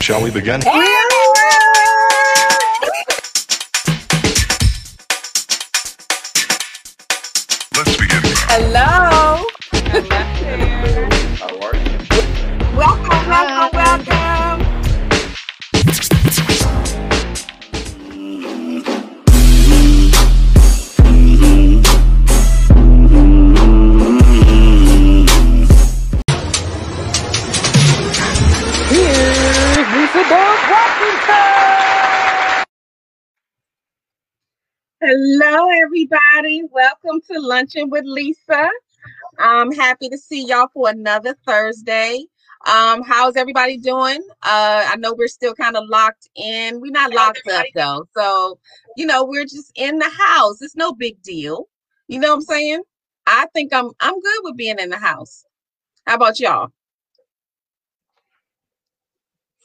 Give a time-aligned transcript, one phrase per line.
[0.00, 0.60] Shall we begin?
[7.74, 8.22] Let's begin.
[8.48, 9.46] Hello.
[11.36, 11.98] How are you?
[12.76, 14.37] Welcome, welcome, welcome.
[35.98, 36.62] Everybody.
[36.70, 38.68] Welcome to Luncheon with Lisa.
[39.40, 42.24] I'm happy to see y'all for another Thursday.
[42.66, 44.22] Um, how's everybody doing?
[44.44, 46.80] Uh, I know we're still kind of locked in.
[46.80, 48.60] We're not locked up though, so
[48.96, 50.62] you know we're just in the house.
[50.62, 51.66] It's no big deal.
[52.06, 52.82] You know what I'm saying?
[53.26, 55.44] I think I'm I'm good with being in the house.
[56.06, 56.68] How about y'all?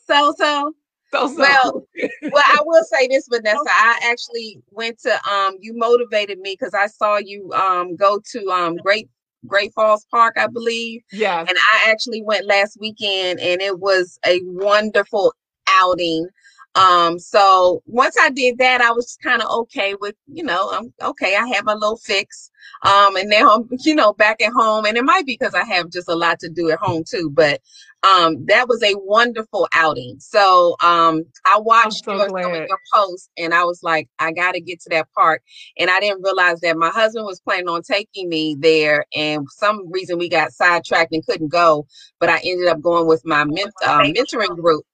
[0.07, 0.73] So so.
[1.13, 1.35] So, so.
[1.37, 1.87] Well,
[2.31, 3.59] well, I will say this, Vanessa.
[3.67, 8.49] I actually went to um you motivated me because I saw you um go to
[8.49, 9.07] um Great
[9.45, 11.01] Great Falls Park, I believe.
[11.11, 11.47] yes.
[11.47, 15.33] And I actually went last weekend and it was a wonderful
[15.69, 16.27] outing.
[16.75, 20.93] Um, so once I did that, I was kind of okay with, you know, I'm
[21.09, 22.49] okay, I have a little fix.
[22.83, 25.63] Um, and now I'm, you know, back at home, and it might be because I
[25.65, 27.61] have just a lot to do at home too, but
[28.03, 30.17] um that was a wonderful outing.
[30.19, 32.67] So um I watched so your, some of glad.
[32.67, 35.41] your posts and I was like, I gotta get to that park.
[35.77, 39.65] And I didn't realize that my husband was planning on taking me there, and for
[39.65, 41.87] some reason we got sidetracked and couldn't go.
[42.19, 44.85] But I ended up going with my ment- uh, mentoring group,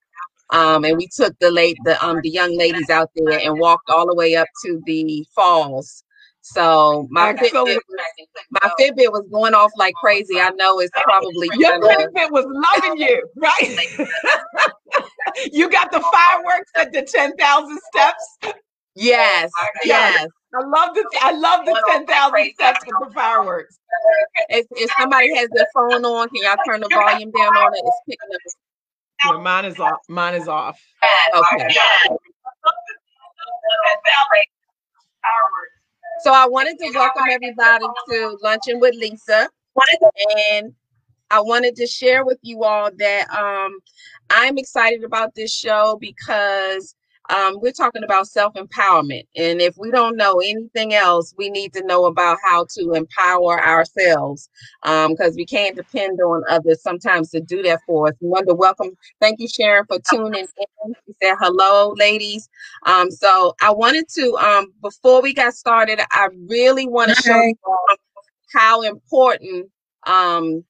[0.52, 3.90] um, and we took the late the um the young ladies out there and walked
[3.90, 6.04] all the way up to the falls.
[6.42, 7.68] So my Excellent.
[7.68, 10.40] Fitbit, my Fitbit was going off like crazy.
[10.40, 13.98] I know it's probably Your Fitbit was loving you, right?
[15.52, 18.38] you got the fireworks at the 10,000 steps.
[18.96, 19.52] yes,
[19.84, 20.28] yes.
[20.56, 23.78] I love the I love the 10,000 steps with the fireworks.
[24.50, 27.84] If, if somebody has their phone on, can y'all turn the volume down on it?
[27.86, 28.40] It's picking up.
[29.36, 30.00] Yeah, mine is off.
[30.08, 30.80] Mine is off.
[31.36, 31.68] Okay.
[36.22, 39.50] So I wanted to welcome everybody to Luncheon with Lisa.
[40.38, 40.74] And
[41.32, 43.80] I wanted to share with you all that um,
[44.30, 46.96] I'm excited about this show because
[47.30, 49.24] um, we're talking about self empowerment.
[49.36, 53.64] And if we don't know anything else, we need to know about how to empower
[53.64, 54.50] ourselves
[54.82, 58.14] because we can't depend on others sometimes to do that for us.
[58.20, 60.94] To welcome, thank you, Sharon, for tuning in.
[61.06, 62.50] She said, hello, ladies.
[62.86, 67.42] Um, so I wanted to, um, before we got started, I really want to show
[67.42, 67.56] you
[68.54, 69.70] how important
[70.08, 70.64] um,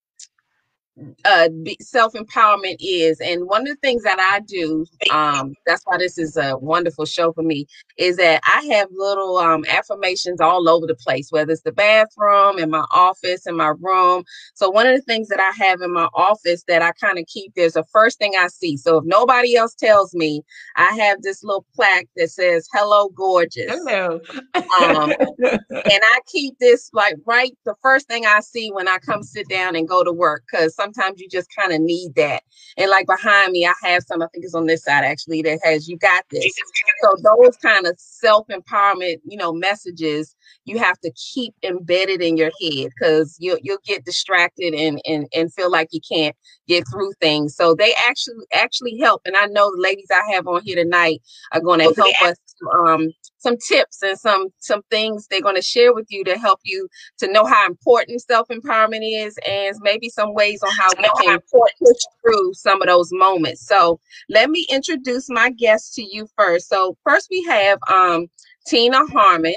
[1.25, 1.49] uh,
[1.81, 3.19] self empowerment is.
[3.19, 7.05] And one of the things that I do, um, that's why this is a wonderful
[7.05, 7.67] show for me,
[7.97, 12.59] is that I have little um, affirmations all over the place, whether it's the bathroom,
[12.59, 14.23] in my office, in my room.
[14.53, 17.25] So, one of the things that I have in my office that I kind of
[17.27, 18.77] keep, there's the first thing I see.
[18.77, 20.41] So, if nobody else tells me,
[20.75, 23.71] I have this little plaque that says, Hello, gorgeous.
[23.71, 24.19] Hello.
[24.79, 25.13] Um,
[25.69, 29.47] and I keep this like right the first thing I see when I come sit
[29.49, 32.43] down and go to work because sometimes you just kind of need that.
[32.77, 35.59] And like behind me, I have some, I think it's on this side actually, that
[35.63, 36.53] has you got this.
[37.03, 40.35] So those kind of self-empowerment, you know, messages
[40.65, 45.27] you have to keep embedded in your head because you'll you'll get distracted and, and
[45.33, 46.35] and feel like you can't
[46.67, 47.55] get through things.
[47.55, 49.21] So they actually actually help.
[49.25, 51.21] And I know the ladies I have on here tonight
[51.53, 52.37] are going to help us
[52.73, 56.59] um some tips and some some things they're going to share with you to help
[56.63, 56.87] you
[57.17, 61.95] to know how important self-empowerment is and maybe some ways on how we can push
[62.21, 63.65] through some of those moments.
[63.65, 63.99] So
[64.29, 66.69] let me introduce my guests to you first.
[66.69, 68.27] So first we have um
[68.67, 69.55] tina harmon.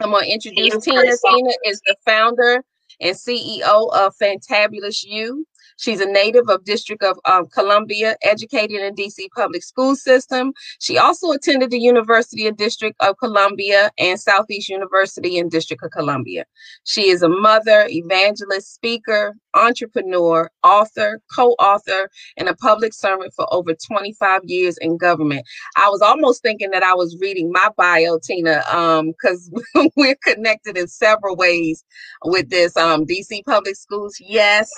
[0.00, 1.50] I'm going to introduce tina tina.
[1.64, 2.64] is the founder
[3.00, 5.46] and ceo of fantabulous you
[5.78, 10.52] She's a native of District of um, Columbia, educated in DC public school system.
[10.80, 15.90] She also attended the University of District of Columbia and Southeast University in District of
[15.90, 16.44] Columbia.
[16.84, 23.74] She is a mother, evangelist, speaker, entrepreneur, author, co-author, and a public servant for over
[23.74, 25.44] 25 years in government.
[25.76, 30.76] I was almost thinking that I was reading my bio, Tina, because um, we're connected
[30.78, 31.84] in several ways
[32.24, 32.76] with this.
[32.76, 34.70] Um, DC public schools, yes.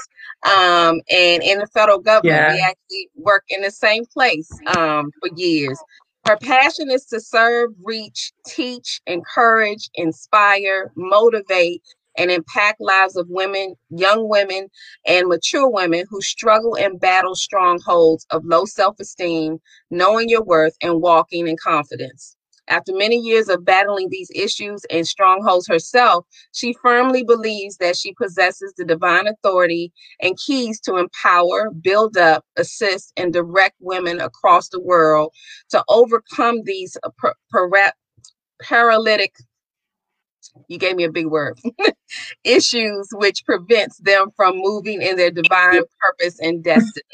[0.46, 2.52] Um, and in the federal government, Yeah.
[2.54, 5.78] we actually work in the same place um, for years.
[6.26, 11.82] Her passion is to serve, reach, teach, encourage, inspire, motivate,
[12.18, 14.68] and impact lives of women, young women,
[15.06, 19.58] and mature women who struggle and battle strongholds of low self esteem,
[19.90, 22.36] knowing your worth, and walking in confidence.
[22.68, 28.14] After many years of battling these issues and strongholds herself, she firmly believes that she
[28.14, 34.70] possesses the divine authority and keys to empower, build up, assist, and direct women across
[34.70, 35.32] the world
[35.70, 36.96] to overcome these
[38.62, 39.34] paralytic
[40.68, 41.58] you gave me a big word.
[42.44, 47.04] Issues which prevents them from moving in their divine purpose and destiny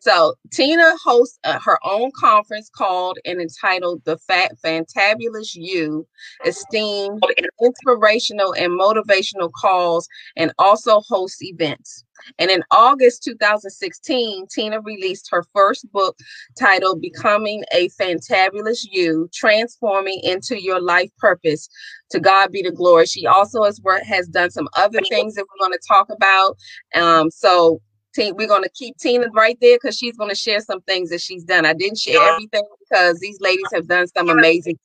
[0.00, 6.06] so tina hosts uh, her own conference called and entitled the fat fantabulous you
[6.44, 7.20] esteemed
[7.62, 12.04] inspirational and motivational calls and also hosts events
[12.38, 16.16] and in August 2016, Tina released her first book
[16.58, 21.68] titled Becoming a Fantabulous You Transforming into Your Life Purpose.
[22.10, 23.06] To God be the glory.
[23.06, 26.56] She also has worked, has done some other things that we're going to talk about.
[26.94, 27.80] Um, so
[28.16, 31.20] we're going to keep Tina right there because she's going to share some things that
[31.20, 31.64] she's done.
[31.64, 34.78] I didn't share everything because these ladies have done some amazing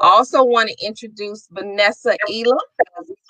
[0.00, 2.58] also want to introduce Vanessa Elam.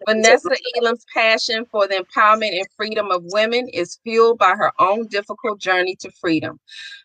[0.07, 5.07] Vanessa Elam's passion for the empowerment and freedom of women is fueled by her own
[5.09, 6.59] difficult journey to freedom.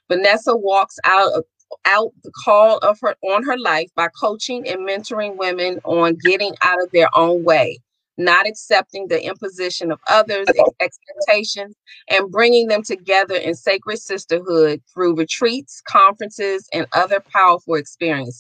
[0.10, 1.44] Vanessa walks out of
[1.86, 6.54] out the call of her on her life by coaching and mentoring women on getting
[6.62, 7.80] out of their own way
[8.26, 10.48] not accepting the imposition of others
[10.82, 11.76] expectations
[12.10, 18.36] and bringing them together in sacred sisterhood through retreats conferences and other powerful experiences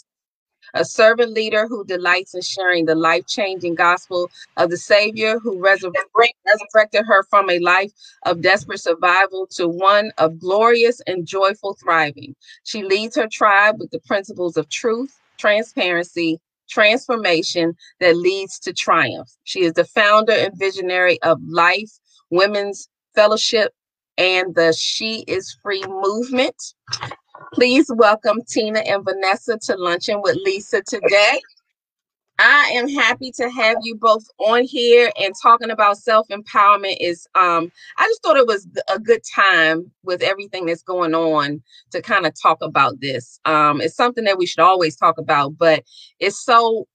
[0.74, 5.62] a servant leader who delights in sharing the life changing gospel of the Savior who
[5.62, 7.92] resurrected her from a life
[8.26, 12.36] of desperate survival to one of glorious and joyful thriving.
[12.64, 16.40] She leads her tribe with the principles of truth, transparency,
[16.72, 19.30] transformation that leads to triumph.
[19.44, 21.92] She is the founder and visionary of Life
[22.30, 23.74] Women's Fellowship
[24.18, 26.56] and the She is Free movement.
[27.54, 31.42] Please welcome Tina and Vanessa to Luncheon with Lisa today.
[32.42, 37.72] I am happy to have you both on here and talking about self-empowerment is um
[37.98, 42.28] I just thought it was a good time with everything that's going on to kind
[42.28, 43.40] of talk about this.
[43.46, 45.84] Um it's something that we should always talk about, but
[46.20, 46.88] it's so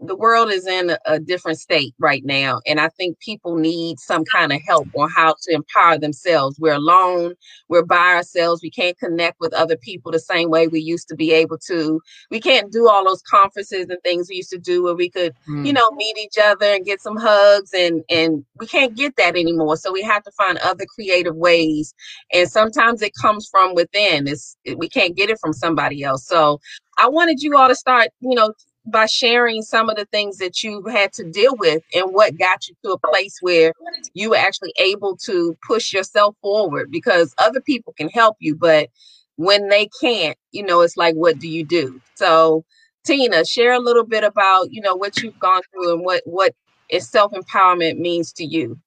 [0.00, 4.24] the world is in a, different state right now and i think people need some
[4.24, 6.58] kind of help on how to empower themselves.
[6.58, 7.34] We're alone
[7.68, 11.14] we're by ourselves we can't connect with other people the same way we used to
[11.14, 12.00] be able to.
[12.30, 15.34] We can't do all those conferences and things we used to do where we could
[15.48, 15.66] mm.
[15.66, 19.36] you know meet each other and get some hugs and and we can't get that
[19.36, 19.76] anymore.
[19.76, 21.94] So we have to find other creative ways
[22.32, 24.26] and sometimes it comes from within.
[24.26, 26.26] It's we can't get it from somebody else.
[26.26, 26.60] So
[26.98, 28.52] I wanted you all to start, you know,
[28.90, 32.68] by sharing some of the things that you've had to deal with and what got
[32.68, 33.72] you to a place where
[34.14, 38.88] you were actually able to push yourself forward because other people can help you, but
[39.36, 42.00] when they can't, you know, it's like, what do you do?
[42.16, 42.64] So,
[43.06, 46.54] Tina, share a little bit about, you know, what you've gone through and what what
[46.90, 48.78] is self empowerment means to you.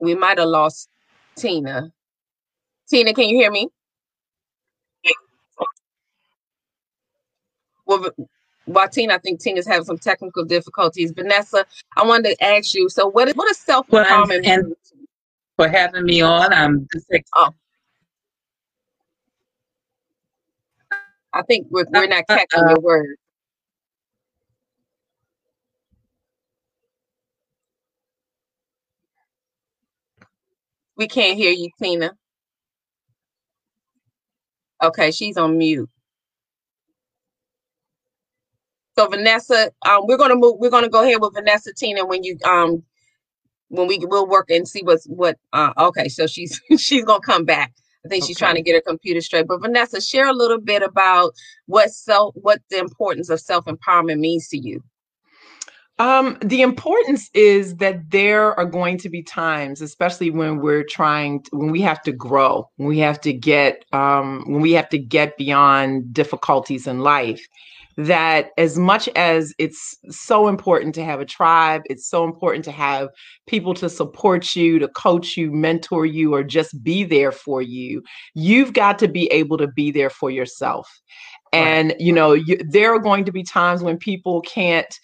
[0.00, 0.88] We might have lost
[1.36, 1.92] Tina.
[2.90, 3.68] Tina, can you hear me?
[7.88, 11.12] Well, Tina, I think Tina's having some technical difficulties.
[11.12, 11.64] Vanessa,
[11.96, 12.88] I wanted to ask you.
[12.90, 14.44] So, what is what is self empowerment?
[14.46, 14.72] Well,
[15.56, 17.50] for having me on, I'm just oh.
[21.32, 23.16] I think we're, we're not catching uh, your word.
[30.96, 32.12] We can't hear you, Tina.
[34.82, 35.88] Okay, she's on mute.
[38.98, 40.56] So Vanessa, um, we're gonna move.
[40.58, 42.82] We're gonna go ahead with Vanessa Tina when you um
[43.68, 45.36] when we will work and see what's what.
[45.52, 47.72] Uh, okay, so she's she's gonna come back.
[48.04, 48.46] I think she's okay.
[48.46, 49.46] trying to get her computer straight.
[49.46, 51.32] But Vanessa, share a little bit about
[51.66, 54.82] what self what the importance of self empowerment means to you.
[56.00, 61.44] Um, the importance is that there are going to be times, especially when we're trying,
[61.44, 64.88] to, when we have to grow, when we have to get, um, when we have
[64.88, 67.46] to get beyond difficulties in life
[67.98, 72.70] that as much as it's so important to have a tribe, it's so important to
[72.70, 73.08] have
[73.48, 78.00] people to support you, to coach you, mentor you, or just be there for you,
[78.34, 80.88] you've got to be able to be there for yourself.
[81.52, 84.94] And, you know, you, there are going to be times when people can't,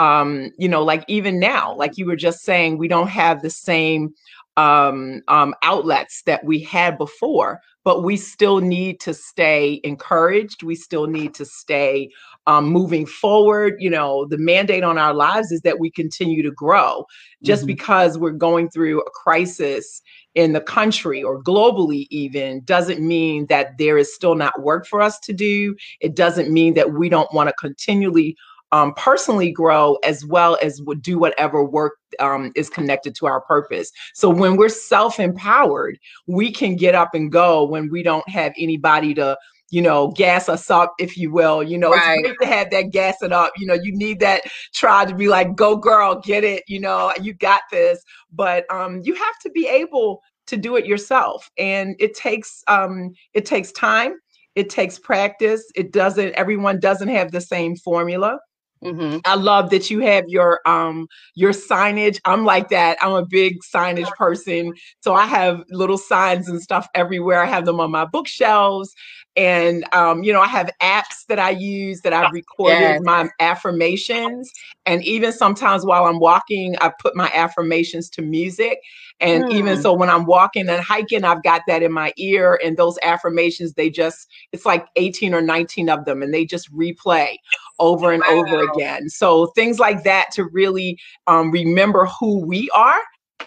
[0.00, 3.50] um, you know, like even now, like you were just saying, we don't have the
[3.50, 4.12] same
[4.60, 10.62] um, um, outlets that we had before, but we still need to stay encouraged.
[10.62, 12.10] We still need to stay
[12.46, 13.76] um, moving forward.
[13.78, 17.06] You know, the mandate on our lives is that we continue to grow.
[17.42, 17.68] Just mm-hmm.
[17.68, 20.02] because we're going through a crisis
[20.34, 25.00] in the country or globally, even doesn't mean that there is still not work for
[25.00, 25.74] us to do.
[26.00, 28.36] It doesn't mean that we don't want to continually
[28.72, 33.90] um, personally grow as well as do whatever work um, is connected to our purpose.
[34.14, 38.52] So when we're self empowered, we can get up and go when we don't have
[38.58, 39.36] anybody to
[39.72, 41.62] you know, gas us up, if you will.
[41.62, 42.18] You know, right.
[42.18, 43.52] it's great to have that gas it up.
[43.56, 44.42] You know, you need that
[44.74, 48.02] try to be like, go girl, get it, you know, you got this.
[48.32, 51.48] But um, you have to be able to do it yourself.
[51.56, 54.14] And it takes um it takes time,
[54.56, 55.64] it takes practice.
[55.76, 58.38] It doesn't everyone doesn't have the same formula.
[58.82, 59.18] Mm-hmm.
[59.26, 62.18] I love that you have your um your signage.
[62.24, 62.96] I'm like that.
[63.02, 64.72] I'm a big signage person.
[65.00, 67.42] So I have little signs and stuff everywhere.
[67.42, 68.94] I have them on my bookshelves.
[69.36, 73.00] And um, you know, I have apps that I use that I've recorded yes.
[73.04, 74.50] my affirmations.
[74.86, 78.80] And even sometimes while I'm walking, I put my affirmations to music.
[79.20, 79.52] And mm.
[79.52, 82.58] even so when I'm walking and hiking, I've got that in my ear.
[82.64, 86.72] And those affirmations, they just, it's like 18 or 19 of them, and they just
[86.74, 87.36] replay
[87.78, 88.38] over and wow.
[88.38, 89.08] over again.
[89.08, 93.00] So things like that to really um, remember who we are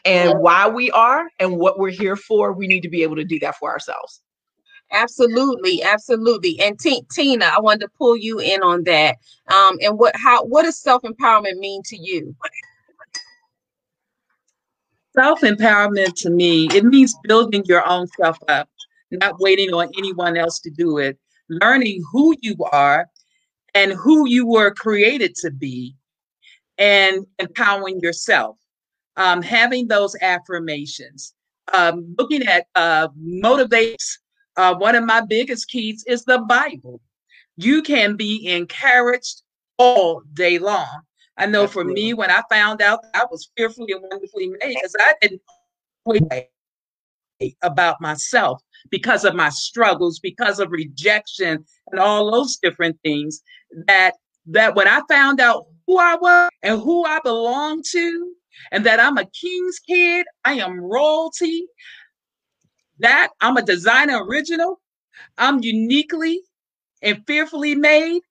[0.05, 2.53] and why we are and what we're here for.
[2.53, 4.22] We need to be able to do that for ourselves.
[4.93, 6.59] Absolutely, absolutely.
[6.61, 9.17] And T- Tina, I wanted to pull you in on that.
[9.47, 12.35] Um, and what how what does self empowerment mean to you?
[15.15, 18.69] Self empowerment to me, it means building your own self up,
[19.11, 21.17] not waiting on anyone else to do it.
[21.49, 23.07] Learning who you are
[23.75, 25.95] and who you were created to be
[26.77, 28.57] and empowering yourself.
[29.15, 31.35] Um, having those affirmations,
[31.71, 34.17] um, looking at uh, motivates.
[34.55, 37.01] Uh, one of my biggest keys is the Bible.
[37.57, 39.41] You can be encouraged
[39.77, 41.01] all day long.
[41.37, 44.95] I know for me, when I found out I was fearfully and wonderfully made, because
[44.99, 45.41] I didn't
[47.61, 53.41] about myself because of my struggles, because of rejection and all those different things
[53.87, 54.13] that
[54.45, 58.33] that when I found out who I was and who I belong to,
[58.71, 61.65] and that I'm a king's kid, I am royalty,
[62.99, 64.79] that I'm a designer original,
[65.37, 66.41] I'm uniquely
[67.01, 68.21] and fearfully made,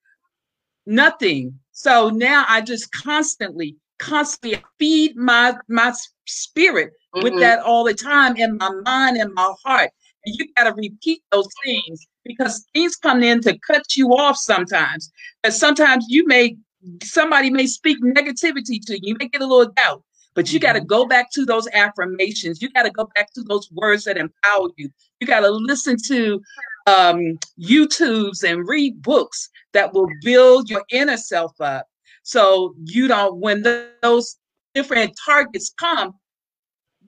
[0.86, 1.58] nothing.
[1.72, 5.92] So now I just constantly, constantly feed my my
[6.26, 7.24] spirit mm-hmm.
[7.24, 9.90] with that all the time in my mind and my heart.
[10.24, 14.36] And you got to repeat those things because things come in to cut you off
[14.36, 15.10] sometimes.
[15.42, 16.56] But sometimes you may,
[17.02, 19.00] somebody may speak negativity to you.
[19.02, 20.02] You may get a little doubt,
[20.34, 20.86] but you got to mm-hmm.
[20.86, 22.62] go back to those affirmations.
[22.62, 24.90] You got to go back to those words that empower you.
[25.20, 26.40] You got to listen to
[26.86, 31.86] um, YouTubes and read books that will build your inner self up.
[32.22, 34.36] So you don't, when the, those
[34.74, 36.14] different targets come,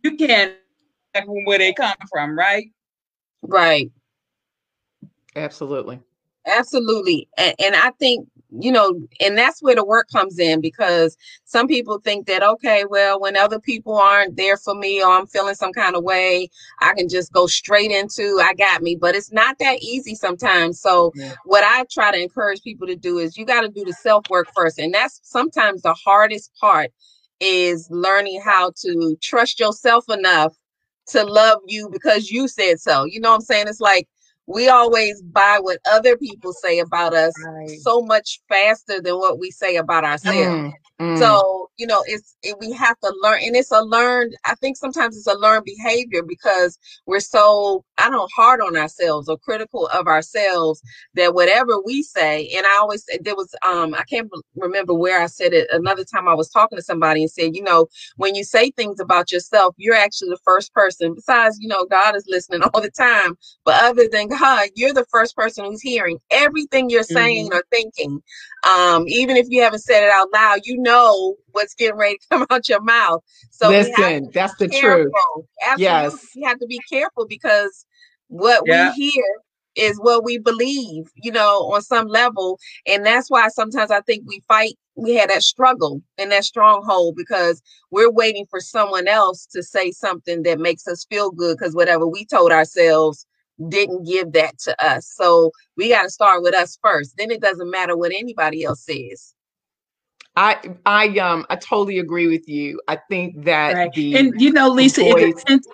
[0.03, 0.55] you can
[1.15, 2.67] from where they come from, right?
[3.43, 3.91] Right.
[5.37, 6.01] Absolutely.
[6.47, 7.29] Absolutely.
[7.39, 8.29] And, and I think,
[8.61, 12.85] you know, and that's where the work comes in because some people think that, okay,
[12.89, 16.49] well, when other people aren't there for me or I'm feeling some kind of way,
[16.81, 18.97] I can just go straight into, I got me.
[18.97, 20.81] But it's not that easy sometimes.
[20.81, 21.35] So, yeah.
[21.45, 24.25] what I try to encourage people to do is you got to do the self
[24.31, 24.79] work first.
[24.79, 26.91] And that's sometimes the hardest part
[27.41, 30.55] is learning how to trust yourself enough
[31.09, 33.05] to love you because you said so.
[33.05, 33.69] You know what I'm saying?
[33.69, 34.09] It's like
[34.47, 37.79] we always buy what other people say about us right.
[37.81, 40.39] so much faster than what we say about ourselves.
[40.39, 40.73] Mm.
[41.01, 41.19] Mm.
[41.19, 44.37] So, you know, it's it, we have to learn, and it's a learned.
[44.45, 49.29] I think sometimes it's a learned behavior because we're so I don't hard on ourselves
[49.31, 50.83] or critical of ourselves
[51.15, 55.23] that whatever we say, and I always said there was um I can't remember where
[55.23, 55.69] I said it.
[55.71, 59.01] Another time I was talking to somebody and said, you know, when you say things
[59.01, 61.15] about yourself, you're actually the first person.
[61.15, 65.07] Besides, you know, God is listening all the time, but other than God, you're the
[65.11, 67.57] first person who's hearing everything you're saying mm-hmm.
[67.57, 68.23] or thinking.
[68.69, 72.27] Um, even if you haven't said it out loud, you know what's getting ready to
[72.31, 73.23] come out your mouth.
[73.51, 75.05] So listen, that's the careful.
[75.05, 75.47] truth.
[75.63, 75.85] Absolutely.
[75.85, 77.87] Yes, you have to be careful because
[78.29, 78.93] what yeah.
[78.97, 79.25] we hear
[79.77, 82.59] is what we believe, you know, on some level.
[82.87, 87.17] And that's why sometimes I think we fight, we had that struggle and that stronghold
[87.17, 91.75] because we're waiting for someone else to say something that makes us feel good because
[91.75, 93.27] whatever we told ourselves
[93.69, 95.07] didn't give that to us.
[95.13, 97.17] So we got to start with us first.
[97.17, 99.35] Then it doesn't matter what anybody else says.
[100.37, 102.81] I I um I totally agree with you.
[102.89, 103.93] I think that Right.
[103.95, 105.69] the And you know, Lisa, it voice- depends.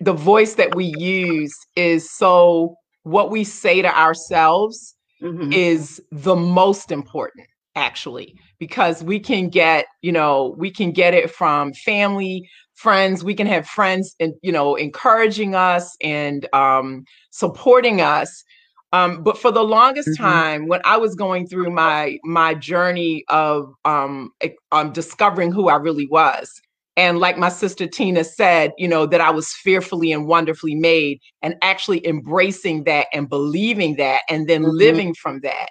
[0.00, 5.52] The voice that we use is so what we say to ourselves Mhm.
[5.52, 11.30] is the most important actually because we can get you know we can get it
[11.30, 18.00] from family friends we can have friends and you know encouraging us and um supporting
[18.00, 18.42] us
[18.92, 20.16] um but for the longest Mhm.
[20.16, 24.30] time when i was going through my my journey of um,
[24.72, 26.60] um discovering who i really was
[26.96, 31.18] and like my sister tina said you know that i was fearfully and wonderfully made
[31.42, 34.72] and actually embracing that and believing that and then Mhm.
[34.72, 35.68] living from that.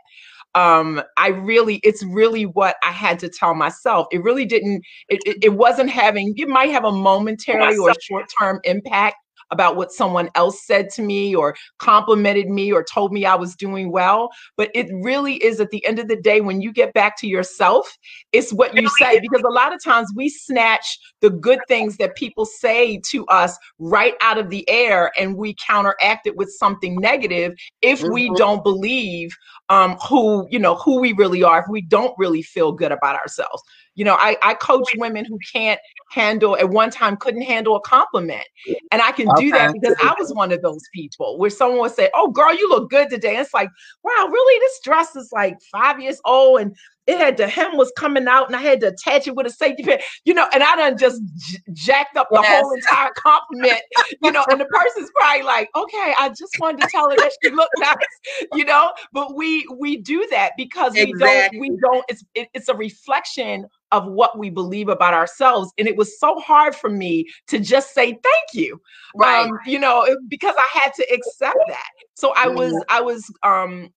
[0.56, 4.08] Um i really it's really what i had to tell myself.
[4.12, 8.60] It really didn't it, it, it wasn't having it might have a momentary or short-term
[8.64, 9.18] impact
[9.52, 13.56] about what someone else said to me or complimented me or told me i was
[13.56, 16.94] doing well but it really is at the end of the day when you get
[16.94, 17.98] back to yourself
[18.32, 22.16] it's what you say because a lot of times we snatch the good things that
[22.16, 27.00] people say to us right out of the air and we counteract it with something
[27.00, 28.38] negative if we Mhm.
[28.38, 29.36] don't believe
[29.70, 33.16] um who you know who we really are if we don't really feel good about
[33.16, 33.62] ourselves
[33.96, 35.80] you know i i coach women who can't
[36.12, 38.46] handle at one time couldn't handle a compliment.
[38.92, 41.94] And i can do that because i was one of those people where someone would
[41.94, 43.36] say oh girl you look good today.
[43.36, 43.70] And it's like
[44.04, 44.60] wow really?
[44.60, 46.76] This dress is like five years old and
[47.08, 49.50] it had the hem was coming out and I had to attach it with a
[49.52, 52.44] safety pin, you know, and I done just j- jacked up the Yes.
[52.44, 53.82] whole entire compliment,
[54.22, 57.32] you know, and the person's probably like, okay, I just wanted to tell her that
[57.44, 62.06] she looked nice, you know, but we we do that because we don't we don't
[62.10, 66.40] it's it, it's a reflection of what we believe about ourselves and it was so
[66.40, 68.82] hard for me to just say thank you
[69.16, 69.50] Right.
[69.50, 71.86] um, you know because i had to accept that
[72.16, 72.82] so i was Mhm.
[72.90, 73.90] i was um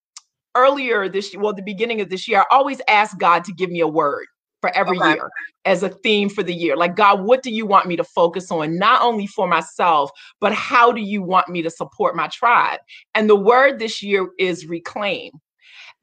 [0.55, 3.71] earlier this year well the beginning of this year i always ask god to give
[3.71, 4.26] me a word
[4.61, 5.14] for every Okay.
[5.14, 5.31] year
[5.64, 8.50] as a theme for the year like god what do you want me to focus
[8.50, 12.81] on not only for myself but how do you want me to support my tribe
[13.14, 15.31] and the word this year is reclaim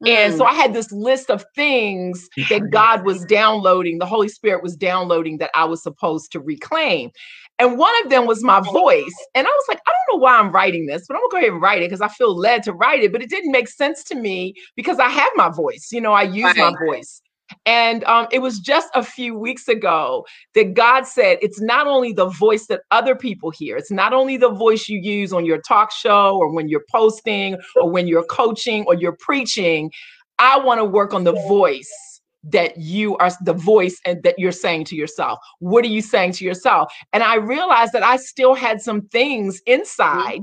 [0.04, 0.38] and Mm.
[0.38, 4.76] so I had this list of things that God was downloading, the Holy Spirit was
[4.76, 7.10] downloading that I was supposed to reclaim.
[7.58, 9.14] And one of them was my voice.
[9.34, 11.38] And I was like, I don't know why I'm writing this, but I'm gonna go
[11.38, 13.12] ahead and write it because I feel led to write it.
[13.12, 15.88] But it didn't make sense to me because I have my voice.
[15.90, 17.22] You know, I use my voice.
[17.64, 22.12] And um, it was just a few weeks ago that God said it's not only
[22.12, 25.60] the voice that other people hear, it's not only the voice you use on your
[25.62, 29.90] talk show or when you're posting or when you're coaching or you're preaching.
[30.38, 32.15] I want to work on the voice
[32.50, 35.38] that you are the voice and that you're saying to yourself.
[35.58, 36.92] What are you saying to yourself?
[37.12, 40.40] And I realized that I still had some things inside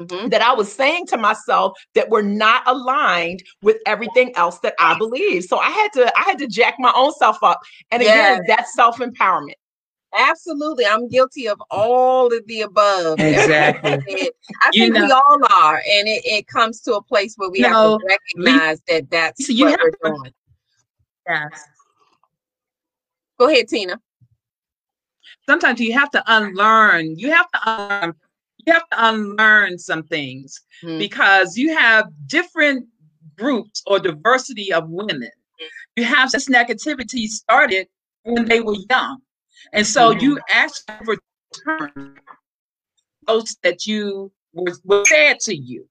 [0.00, 0.30] Mhm.
[0.30, 4.96] that I was saying to myself that were not aligned with everything else that I
[4.96, 5.44] believe.
[5.44, 7.58] So I had to I had to jack my own self up.
[7.90, 9.54] And again, that's self-empowerment.
[10.16, 10.86] Absolutely.
[10.86, 13.18] I'm guilty of all of the above.
[13.20, 13.98] Exactly.
[14.06, 15.76] It- I You think we all are.
[15.76, 19.40] And it, it comes to a place where we No, have to recognize that that's
[19.40, 20.32] Lisa, you what have we're to- doing.
[21.28, 21.64] Yes.
[23.38, 24.00] Go ahead, Tina.
[25.48, 27.18] Sometimes you have to unlearn.
[27.18, 28.14] You have to unlearn.
[28.66, 30.98] You have to unlearn some things Mhm.
[30.98, 32.86] because you have different
[33.36, 35.30] groups or diversity of women.
[35.96, 37.88] You have this negativity started
[38.24, 39.20] when they were young.
[39.72, 41.16] And so you actually
[41.56, 42.20] return
[43.26, 45.88] those that you were, were said to you.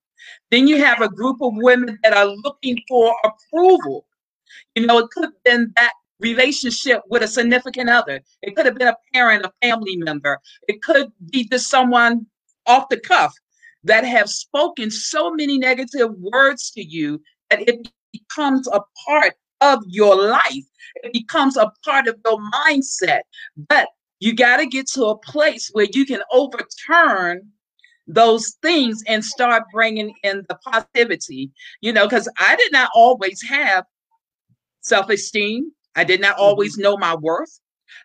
[0.51, 4.06] Then you have a group of women that are looking for approval.
[4.75, 8.21] You know, it could have been that relationship with a significant other.
[8.41, 10.39] It could have been a parent, a family member.
[10.67, 12.25] It could be just someone
[12.65, 13.33] off the cuff
[13.83, 19.83] that have spoken so many negative words to you that it becomes a part of
[19.87, 20.65] your life.
[21.03, 23.21] It becomes a part of your mindset.
[23.69, 23.87] But
[24.19, 27.51] you got to get to a place where you can overturn
[28.07, 31.51] those things and start bringing in the positivity.
[31.81, 33.85] You know, because I did not always have
[34.87, 35.71] self esteem.
[35.95, 37.59] I did not always know my worth.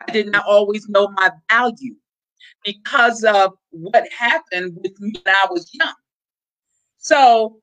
[0.09, 1.95] I did not always know my value
[2.65, 5.95] because of what happened with me when I was young.
[6.99, 7.61] So,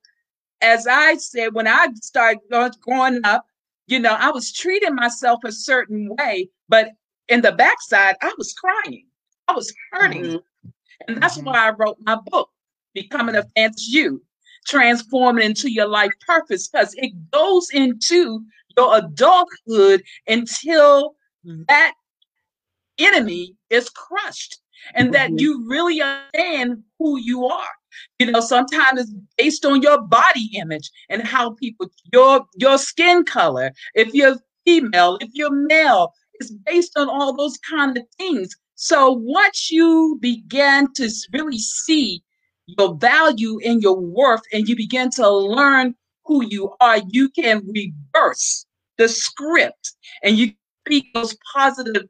[0.61, 2.39] as I said, when I started
[2.81, 3.45] growing up,
[3.87, 6.91] you know, I was treating myself a certain way, but
[7.27, 9.05] in the backside, I was crying.
[9.47, 10.23] I was hurting.
[10.25, 10.43] Mhm.
[11.07, 11.45] And that's Mhm.
[11.45, 12.49] why I wrote my book,
[12.93, 14.23] Becoming a Fancy You,
[14.67, 18.45] Transforming into Your Life Purpose, because it goes into
[18.79, 21.15] your adulthood until
[21.67, 21.93] that
[22.97, 24.59] enemy is crushed
[24.95, 25.39] and that Mhm.
[25.41, 27.73] you really understand who you are.
[28.19, 33.23] You know, sometimes it's based on your body image and how people your your skin
[33.25, 33.67] color.
[33.95, 38.49] If you're female, if you're male, it's based on all those kind of things.
[38.75, 42.23] So once you begin to really see
[42.77, 47.57] your value and your worth, and you begin to learn who you are, you can
[47.79, 48.65] reverse
[48.99, 50.51] the script and you
[50.85, 52.03] speak those positive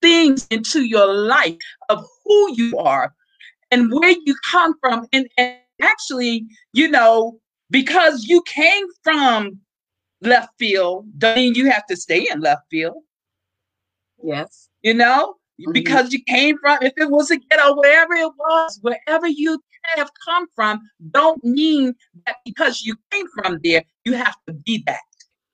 [0.00, 1.56] things into your life
[1.90, 3.12] of who you are
[3.70, 5.06] and where you come from.
[5.12, 7.38] And, and actually, you know,
[7.70, 9.58] because you came from
[10.22, 13.02] left field, don't mean you have to stay in left field.
[14.22, 14.68] Yes.
[14.82, 15.72] You know, Mhm.
[15.72, 19.60] because you came from, if it was a ghetto, wherever it was, wherever you
[19.96, 21.94] have come from, don't mean
[22.26, 25.07] that because you came from there, you have to be that.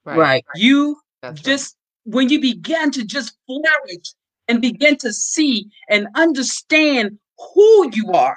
[0.04, 0.44] Right.
[0.52, 1.60] You That's right.
[1.60, 4.14] just, when you begin to just flourish
[4.48, 7.18] and begin to see and understand
[7.54, 8.36] who you are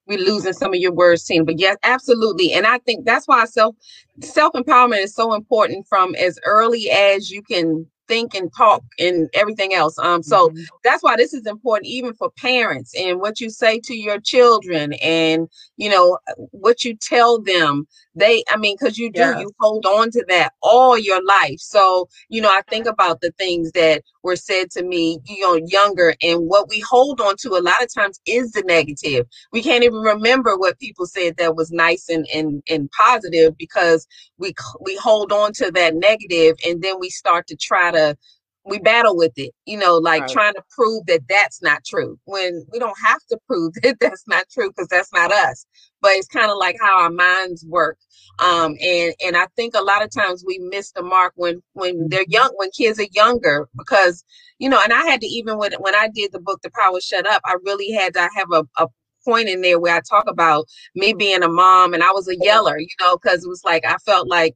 [0.07, 1.43] we're losing some of your words, Tina.
[1.45, 2.53] But yes, absolutely.
[2.53, 3.75] And I think that's why self
[4.21, 9.30] self empowerment is so important from as early as you can think and talk and
[9.34, 9.98] everything else.
[10.00, 10.68] Um, so Mhm.
[10.84, 14.94] that's why this is important even for parents and what you say to your children
[14.94, 16.18] and you know
[16.52, 19.39] what you tell them they i mean because you do Yes.
[19.39, 23.32] you hold on to that all your life so you know i think about the
[23.34, 27.50] things that were said to me you know younger and what we hold on to
[27.52, 31.56] a lot of times is the negative we can't even remember what people said that
[31.56, 36.82] was nice and and, and positive because we we hold on to that negative and
[36.82, 38.17] then we start to try to
[38.65, 40.27] we battle with it you know like Right.
[40.27, 44.25] trying to prove that that's not true when we don't have to prove that that's
[44.27, 45.65] not true because that's not us
[46.01, 47.97] but it's kind of like how our minds work
[48.39, 52.08] um and and i think a lot of times we miss the mark when when
[52.10, 54.23] they're young when kids are younger because
[54.60, 56.99] you know and i had to even when when i did the book the power
[57.01, 58.88] shut up i really had to have a, a
[59.25, 62.38] point in there where i talk about me being a mom and i was a
[62.38, 64.55] yeller you know because it was like i felt like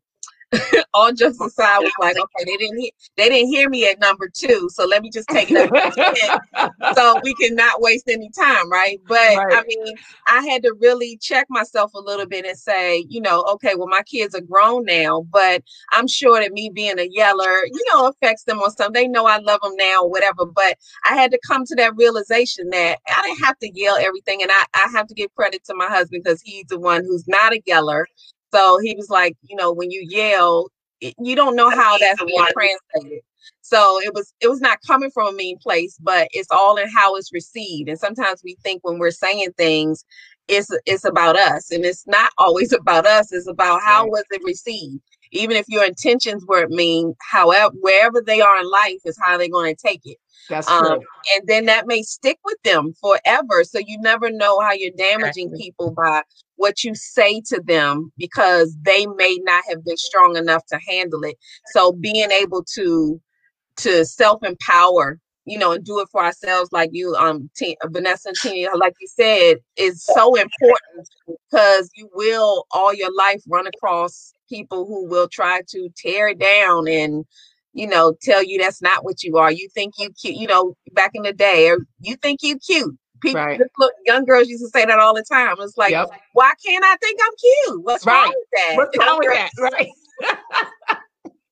[0.93, 4.29] all jokes aside was like okay they didn't hear they didn't hear me at number
[4.33, 6.39] two so let me just take it up
[6.95, 8.99] so we cannot waste any time, right?
[9.07, 9.95] But I mean,
[10.27, 13.87] I had to really check myself a little bit and say, you know, okay, well,
[13.87, 18.07] my kids are grown now, but I'm sure that me being a yeller, you know,
[18.07, 18.93] affects them on some.
[18.93, 20.45] They know I love them now, whatever.
[20.45, 24.41] But I had to come to that realization that I didn't have to yell everything,
[24.41, 27.27] and I I have to give credit to my husband because he's the one who's
[27.27, 28.07] not a yeller.
[28.53, 30.69] So he was like, you know, when you yell,
[31.01, 33.21] it- you don't know how that's being translated.
[33.61, 36.89] So it was it was not coming from a mean place, but it's all in
[36.89, 37.89] how it's received.
[37.89, 40.05] And sometimes we think when we're saying things,
[40.47, 43.31] it's it's about us, and it's not always about us.
[43.33, 45.01] It's about how was it received.
[45.31, 49.49] Even if your intentions weren't mean, however, wherever they are in life is how they're
[49.49, 50.17] going to take it.
[50.49, 51.03] That's Um, true.
[51.35, 53.63] and then that may stick with them forever.
[53.63, 56.23] So you never know how you're damaging people by
[56.55, 61.23] what you say to them because they may not have been strong enough to handle
[61.23, 61.37] it.
[61.67, 63.21] So being able to
[63.77, 68.29] to self empower, you know, and do it for ourselves, like you, um, T- Vanessa
[68.29, 71.09] and Tina, like you said, is so important
[71.49, 76.87] because you will all your life run across people who will try to tear down
[76.87, 77.25] and
[77.73, 79.51] you know tell you that's not what you are.
[79.51, 82.95] You think you cute, you know, back in the day, or you think you cute.
[83.21, 83.59] People, Right.
[83.79, 85.55] look, young girls used to say that all the time.
[85.59, 86.09] It's like, Yep.
[86.33, 87.33] why can't I think I'm
[87.73, 87.83] cute?
[87.83, 88.77] What's wrong with that?
[88.77, 89.51] What's wrong with that?
[89.59, 89.89] Right.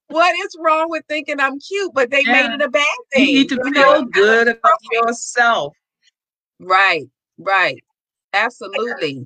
[0.09, 1.93] what is wrong with thinking I'm cute?
[1.93, 2.47] But they Yeah.
[2.47, 3.27] made it a bad thing.
[3.29, 4.09] You need to you feel know?
[4.11, 5.73] good about yourself.
[6.59, 7.05] Right,
[7.37, 7.83] right.
[8.33, 9.25] Absolutely.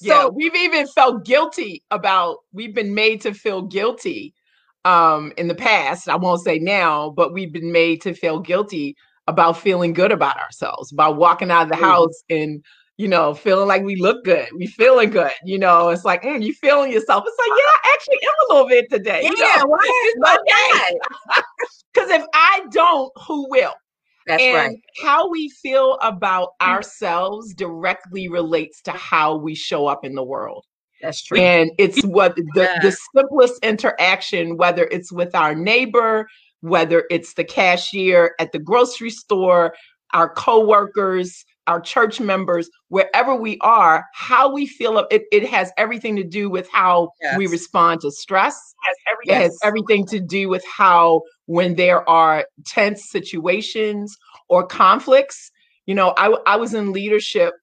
[0.00, 4.34] yeah, So we've even felt guilty about we've been made to feel guilty
[4.84, 6.08] um in the past.
[6.08, 10.36] I won't say now, but we've been made to feel guilty about feeling good about
[10.38, 11.80] ourselves, about walking out of the Mhm.
[11.86, 12.62] house and
[12.96, 15.32] you know, feeling like we look good, we feeling good.
[15.44, 17.24] You know, it's like, mm, you feeling yourself.
[17.26, 19.22] It's like, yeah, I actually am a little bit today.
[19.24, 19.66] you yeah, know?
[19.66, 20.98] why, okay.
[21.92, 23.72] Because if I don't, who will?
[24.26, 24.78] That's and right.
[25.02, 30.64] how we feel about ourselves directly relates to how we show up in the world.
[31.02, 31.38] That's true.
[31.38, 32.78] And it's what the, Yeah.
[32.80, 36.26] the simplest interaction, whether it's with our neighbor,
[36.60, 39.74] whether it's the cashier at the grocery store,
[40.14, 46.16] our coworkers, our church members, wherever we are, how we feel it, it has everything
[46.16, 48.54] to do with how we respond to stress.
[48.84, 48.96] Has
[49.38, 54.16] It has everything to do with how when there are tense situations
[54.48, 55.50] or conflicts.
[55.86, 57.54] You know, I, I was in leadership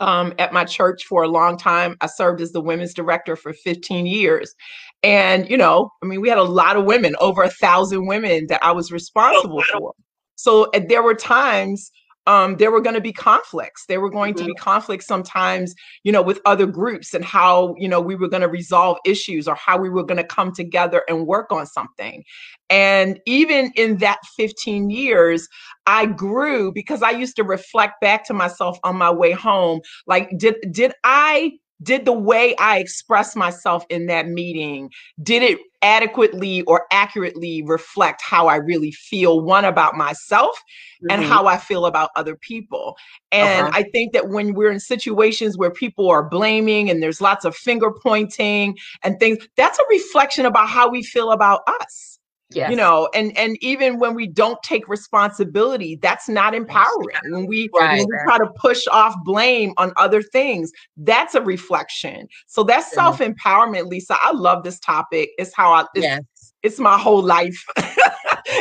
[0.00, 1.96] um, at my church for a long time.
[2.00, 4.54] I served as the women's director for 15 years.
[5.02, 8.46] And, you know, I mean, we had a lot of women, over a thousand women
[8.48, 9.92] that I was responsible for.
[10.36, 11.90] So there were times
[12.30, 13.86] um, there were going to be conflicts.
[13.86, 14.46] There were going mm-hmm.
[14.46, 18.28] to be conflicts sometimes, you know, with other groups and how, you know, we were
[18.28, 21.66] going to resolve issues or how we were going to come together and work on
[21.66, 22.22] something.
[22.70, 25.48] And even in that 15 years,
[25.86, 29.80] I grew because I used to reflect back to myself on my way home.
[30.06, 34.90] Like, did did I did the way I expressed myself in that meeting,
[35.22, 41.10] did it adequately or accurately reflect how I really feel, one about myself mm-hmm.
[41.10, 42.96] and how I feel about other people.
[43.32, 43.78] And uh-huh.
[43.78, 47.56] I think that when we're in situations where people are blaming and there's lots of
[47.56, 52.19] finger pointing and things, that's a reflection about how we feel about us.
[52.52, 52.70] Yes.
[52.70, 57.16] you know and and even when we don't take responsibility that's not empowering.
[57.28, 57.98] when we right.
[57.98, 62.26] when we try to push off blame on other things that's a reflection.
[62.46, 62.96] So that's yeah.
[62.96, 64.16] self-empowerment lisa.
[64.20, 65.30] I love this topic.
[65.38, 66.22] It's how i it's, yes.
[66.62, 67.64] it's my whole life.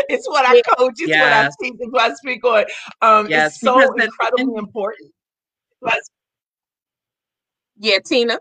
[0.07, 0.93] It's what i coach.
[0.97, 1.21] It's yes.
[1.21, 1.79] what i teach.
[1.79, 2.65] It's what i speak on.
[3.01, 5.11] Um yes, it's so incredibly important.
[7.77, 8.39] Yeah tina?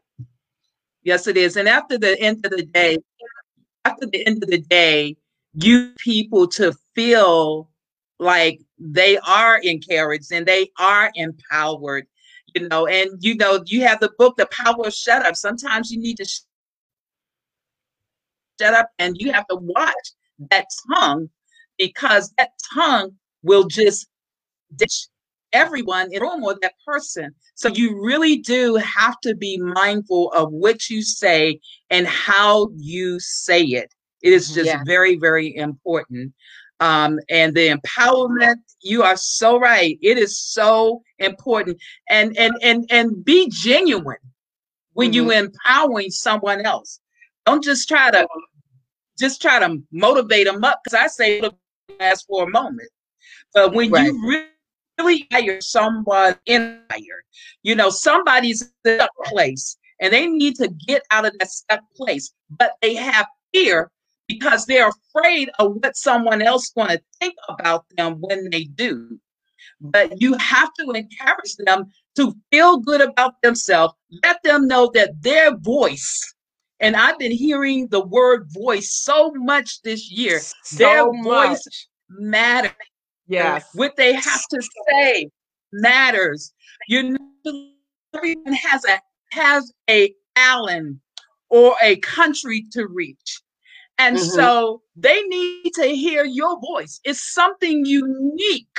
[1.04, 1.56] Yes it is.
[1.56, 2.98] And after the end of the day
[3.86, 5.16] after the end of the day
[5.60, 7.70] you people to feel
[8.18, 12.06] like they are encouraged and they are empowered
[12.54, 15.36] you know and you know you have the book the power of shut up.
[15.36, 16.24] Sometimes you need to
[18.60, 20.12] shut up and you have to watch
[20.50, 21.28] that tongue
[21.78, 23.10] because that tongue
[23.42, 24.08] will just
[24.76, 25.06] ditch
[25.52, 27.34] everyone in room or that person.
[27.54, 33.18] So you really do have to be mindful of what you say and how you
[33.20, 34.82] say it it is just yeah.
[34.84, 36.32] very, very important.
[36.80, 39.98] Um, and the empowerment, you are so right.
[40.00, 41.78] It is so important.
[42.08, 44.16] And and and and be genuine
[44.92, 45.14] when mm-hmm.
[45.14, 47.00] you empowering someone else.
[47.46, 48.28] Don't just try to
[49.18, 51.42] just try to motivate them up because I say
[51.98, 52.90] last for a moment.
[53.52, 54.06] But when right.
[54.06, 54.46] you really
[54.98, 57.24] really hire someone in hire.
[57.62, 61.80] You know, somebody's in a place and they need to get out of that stuck
[61.94, 63.90] place, but they have fear
[64.28, 69.18] because they're afraid of what someone else going to think about them when they do.
[69.80, 71.86] But you have to encourage them
[72.16, 73.94] to feel good about themselves.
[74.22, 76.34] Let them know that their voice,
[76.80, 81.24] and I've been hearing the word voice so much this year, so their much.
[81.24, 82.72] voice matters.
[83.26, 83.68] Yes.
[83.74, 85.30] What they have to say
[85.72, 86.52] matters.
[86.88, 87.70] You know,
[88.14, 91.00] everyone has a has a Allen
[91.50, 93.42] or a country to reach.
[93.98, 94.26] And mm-hmm.
[94.26, 97.00] so they need to hear your voice.
[97.04, 98.78] It's something unique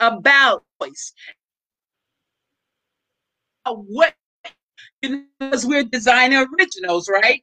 [0.00, 1.12] about voice.
[3.66, 4.14] What
[5.00, 7.42] because we're designer originals, right?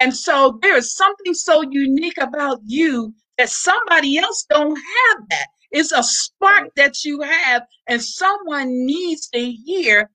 [0.00, 5.46] And so there is something so unique about you that somebody else don't have that.
[5.70, 10.10] It's a spark that you have, and someone needs to hear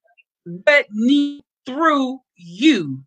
[0.66, 3.02] that need through you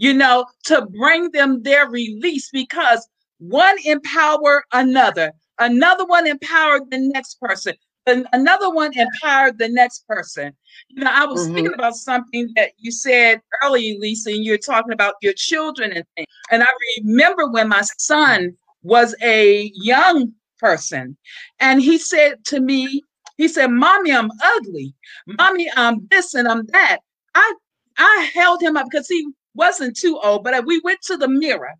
[0.00, 6.98] you know, to bring them their release because one empower another, another one empowered the
[6.98, 7.74] next person,
[8.06, 10.56] and another one empowered the next person.
[10.88, 11.54] You know, I was mm-hmm.
[11.54, 16.04] thinking about something that you said earlier, Lisa, and you're talking about your children and
[16.16, 16.28] things.
[16.50, 21.14] And I remember when my son was a young person,
[21.58, 23.02] and he said to me,
[23.36, 24.94] he said, Mommy, I'm ugly.
[25.26, 27.00] Mommy, I'm this and I'm that.
[27.34, 27.54] I
[27.98, 31.74] I held him up because he wasn't too old, but we went to the mirror.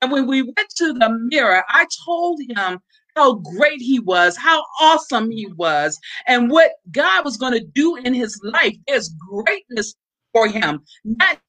[0.00, 2.80] And when we went to the mirror, I told him
[3.14, 7.96] how great he was, how awesome he was, and what God was going to do
[7.96, 8.74] in his life.
[8.86, 9.94] There's greatness
[10.32, 10.84] for him.
[11.04, 11.40] Not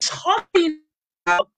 [0.00, 0.80] talking
[1.26, 1.50] about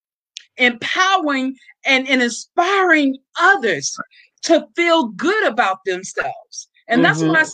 [0.56, 3.96] empowering and, and inspiring others
[4.42, 6.68] to feel good about themselves.
[6.88, 7.02] And mm-hmm.
[7.02, 7.44] that's why I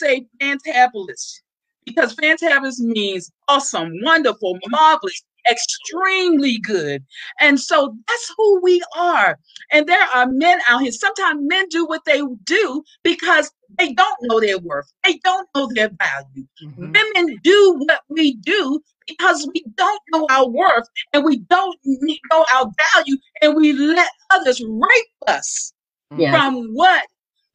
[0.00, 1.40] say fantabulous
[1.86, 7.04] because fantabulous means awesome, wonderful, marvelous, extremely good.
[7.40, 9.38] And so that's who we are.
[9.72, 10.92] And there are men out here.
[10.92, 14.92] Sometimes men do what they do because they don't know their worth.
[15.04, 16.46] They don't know their value.
[16.62, 16.92] Mm-hmm.
[16.92, 22.44] Women do what we do because we don't know our worth and we don't know
[22.52, 25.72] our value and we let others rape us
[26.16, 26.32] yeah.
[26.32, 27.04] from what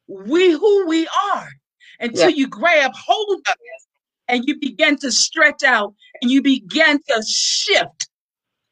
[0.08, 1.48] we who we are
[2.00, 2.36] until yeah.
[2.36, 3.82] you grab hold of it
[4.32, 8.08] and you begin to stretch out and you begin to shift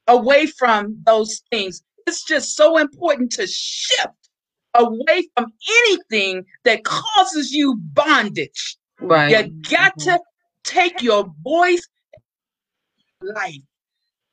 [0.09, 1.83] away from those things.
[2.07, 4.31] it's just so important to shift
[4.75, 5.53] away from
[5.85, 8.79] anything that causes you bondage.
[8.99, 9.31] Right.
[9.31, 10.05] You got Mhm.
[10.05, 10.21] to
[10.65, 11.87] take your voice
[13.21, 13.63] life.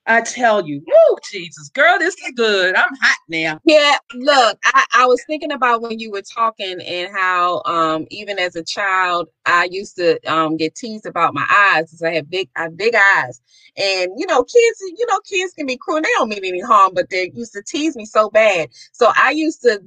[0.08, 2.76] I tell you, woo, Jesus, girl, this is good.
[2.76, 3.60] I'm hot now.
[3.65, 8.39] Yeah, look, I, I was thinking about when you were talking and how um even
[8.39, 12.30] as a child I used to um get teased about my eyes because I have
[12.30, 13.41] big I have big eyes.
[13.78, 16.02] And you know, kids, you know, kids can be cruel.
[16.02, 18.70] They don't mean any harm, but they used to tease me so bad.
[18.93, 19.82] So I used to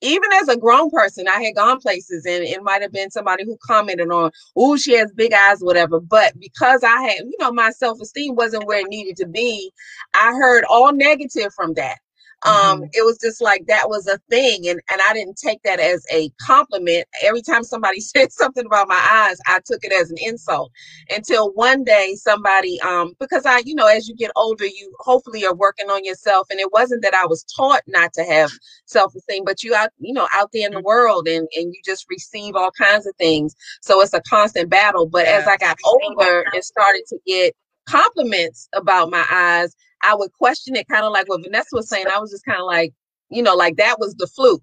[0.00, 3.44] even as a grown person, I had gone places and it might have been somebody
[3.44, 6.00] who commented on, oh, she has big eyes, whatever.
[6.00, 9.72] But because I had, you know, my self esteem wasn't where it needed to be,
[10.14, 11.98] I heard all negative from that.
[12.46, 15.80] Um, it was just like that was a thing, and and I didn't take that
[15.80, 17.06] as a compliment.
[17.22, 20.72] Every time somebody said something about my eyes, I took it as an insult.
[21.10, 25.44] Until one day, somebody, um, because I, you know, as you get older, you hopefully
[25.46, 28.50] are working on yourself, and it wasn't that I was taught not to have
[28.86, 32.06] self-esteem but you out you know out there in the world and and you just
[32.10, 36.44] receive all kinds of things so it's a constant battle but as i got older
[36.52, 37.54] and started to get
[37.88, 42.06] compliments about my eyes i would question it kind of like what vanessa was saying
[42.14, 42.92] i was just kind of like
[43.30, 44.62] you know like that was the fluke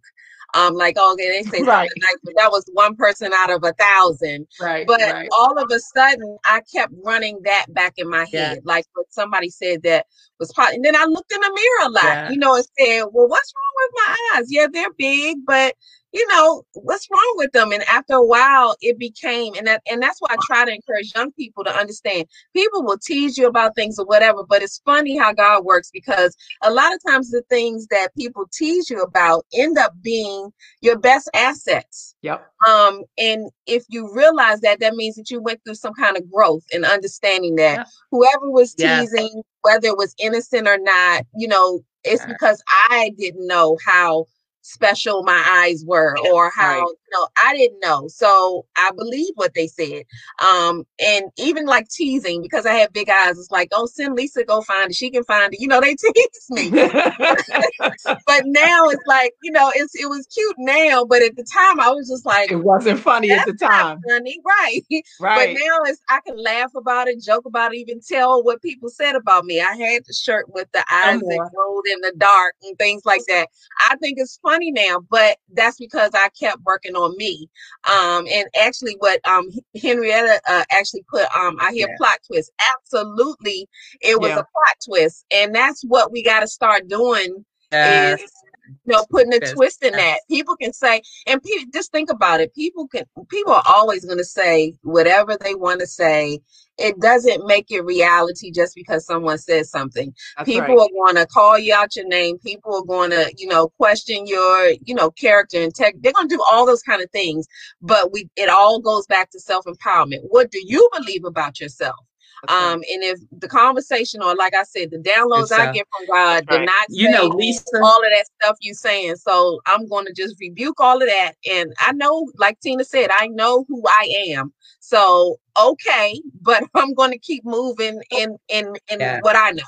[0.55, 1.89] um like oh okay, they say Right.
[1.97, 4.87] nice but that was one person out of a thousand Right.
[4.87, 5.29] but right.
[5.37, 8.55] all of a sudden, I kept running that back in my Yeah.
[8.55, 10.05] head, like what somebody said that
[10.39, 10.73] was part.
[10.73, 12.29] And then I looked in the mirror a lot, Yeah.
[12.29, 14.45] you know, and said, "Well, what's wrong with my eyes?
[14.49, 15.75] Yeah, they're big, but
[16.15, 20.01] you know, what's wrong with them?" And after a while, it became, and that, and
[20.01, 22.25] that's why I try to encourage young people to understand.
[22.55, 26.35] People will tease you about things or whatever, but it's funny how God works because
[26.63, 30.51] a lot of times the things that people tease you about end up being
[30.81, 32.47] your best assets Yep.
[32.67, 36.29] um and if you realize that that means that you went through some kind of
[36.31, 41.81] growth and understanding that whoever was teasing whether it was innocent or not you know
[42.03, 44.25] it's because i didn't know how
[44.65, 46.95] special my eyes were or how Right.
[47.15, 50.03] Know i didn't know so i believe what they said
[50.43, 54.43] um and even like teasing because i have big eyes it's like oh send lisa
[54.43, 56.69] go find it she can find it you know they tease me
[58.27, 61.79] but now it's like you know it's it was cute now but at the time
[61.79, 63.99] i was just like it wasn't funny at the time.
[64.07, 64.81] funny, right?
[65.19, 65.55] Right.
[65.55, 68.89] But now it's I can laugh about it, joke about it, even tell what people
[68.89, 69.61] said about me.
[69.61, 73.21] I had the shirt with the eyes that glowed in the dark and things like
[73.27, 73.47] that.
[73.89, 77.49] I think it's funny now, but that's because I kept working on me.
[77.89, 79.49] Um, and actually, what um
[79.81, 81.95] Henrietta uh, actually put um I hear Yeah.
[81.97, 82.51] plot twist.
[82.77, 83.67] Absolutely,
[84.01, 84.37] it was Yeah.
[84.37, 88.21] a plot twist, and that's what we got to start doing Yes.
[88.21, 88.31] is
[88.67, 90.19] you know putting a twist in that.
[90.29, 94.17] People can say and pe- just think about it people can people are always going
[94.17, 96.39] to say whatever they want to say.
[96.77, 100.13] It doesn't make it reality just because someone says something.
[100.35, 100.79] That's people right.
[100.79, 102.37] are going to call you out your name.
[102.39, 106.27] People are going to you know question your you know character and tech they're going
[106.27, 107.47] to do all those kind of things.
[107.81, 110.19] But we it all goes back to self-empowerment.
[110.29, 111.95] What do you believe about yourself
[112.41, 112.63] That's right.
[112.73, 116.07] um and if the conversation or like i said the downloads Good i get from
[116.07, 116.65] god That's did right.
[116.65, 117.63] not You know, Lisa.
[117.83, 121.33] all of that stuff you saying so i'm going to just rebuke all of that
[121.51, 126.93] and i know like tina said i know who i am so okay but i'm
[126.93, 129.19] going to keep moving in in in Yeah.
[129.21, 129.63] what i know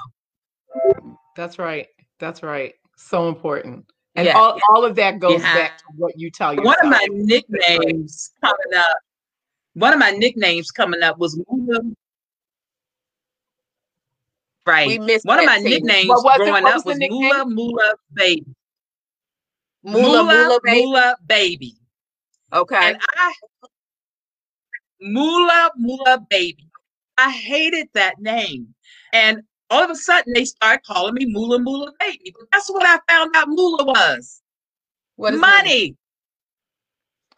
[1.36, 1.88] That's right.
[2.20, 2.74] That's right.
[2.96, 3.86] So important.
[4.16, 4.38] And Yeah.
[4.38, 5.54] all, all of that goes Yeah.
[5.54, 6.76] back to what you tell yourself.
[6.82, 8.98] One of my nicknames coming up,
[9.74, 11.82] one of my nicknames coming up was Mula.
[14.68, 15.02] We Right.
[15.02, 16.38] missed One of my nicknames What was it?
[16.46, 17.22] growing up was nickname?
[17.22, 18.46] Mula Mula Baby.
[19.84, 21.78] mula mula baby Mula Baby.
[22.54, 23.34] okay And I
[25.02, 26.68] Mula Mula Baby.
[27.18, 28.74] I hated that name.
[29.14, 32.34] And all of a sudden they started calling me Mula Mula Baby.
[32.38, 34.42] But that's what I found out Mula was.
[35.16, 35.74] what is that?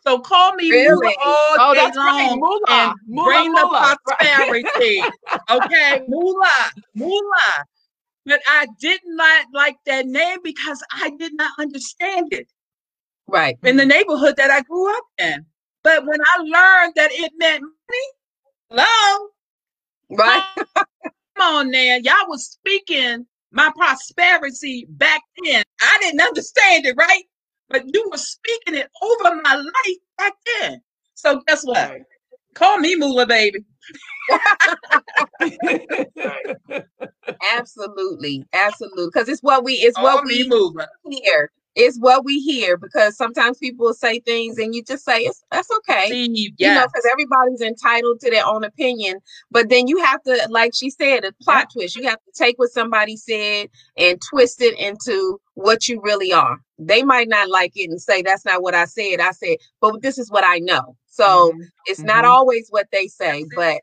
[0.06, 0.18] Money.
[0.18, 0.88] So call me Really?
[0.88, 2.06] Mula all Oh, day that's right.
[2.06, 2.66] long Moolah.
[2.70, 5.02] and Moolah, bring the prosperity.
[5.52, 7.66] okay, Mula, Mula.
[8.26, 12.48] But I did not like that name because I did not understand it
[13.28, 15.46] right in the neighborhood that I grew up in.
[15.84, 18.08] But when I learned that it meant money,
[18.70, 19.30] hello,
[20.12, 20.44] right
[21.40, 25.64] come on now, y'all was speaking my prosperity back then.
[25.82, 27.24] I didn't understand it, right?
[27.70, 30.82] But you were speaking it over my life back then.
[31.16, 31.90] So guess what?
[31.90, 32.02] Right.
[32.56, 33.60] Call me Moolah, baby.
[37.58, 40.88] absolutely absolutely because it's what we it's Call what we Moolah.
[41.10, 45.22] hear it's what we hear because sometimes people will say things and you just say
[45.22, 46.08] it's that's okay.
[46.08, 49.20] Steve, you know because everybody's entitled to their own opinion
[49.52, 51.96] but then you have to like she said a plot twist.
[51.96, 56.60] You have to take what somebody said and twist it into what you really are.
[56.78, 60.02] They might not like it and say that's not what i said i said but
[60.02, 60.96] this is what i know.
[61.08, 61.68] So Mhm.
[61.86, 62.30] it's not Mhm.
[62.30, 63.82] always what they say but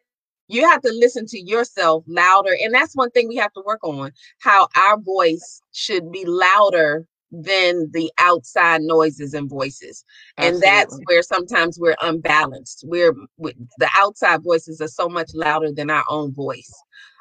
[0.49, 3.83] you have to listen to yourself louder and that's one thing we have to work
[3.83, 10.05] on how our voice should be louder than the outside noises and voices.
[10.39, 12.85] And that's where sometimes we're unbalanced.
[12.87, 16.73] We're we- the outside voices are so much louder than our own voice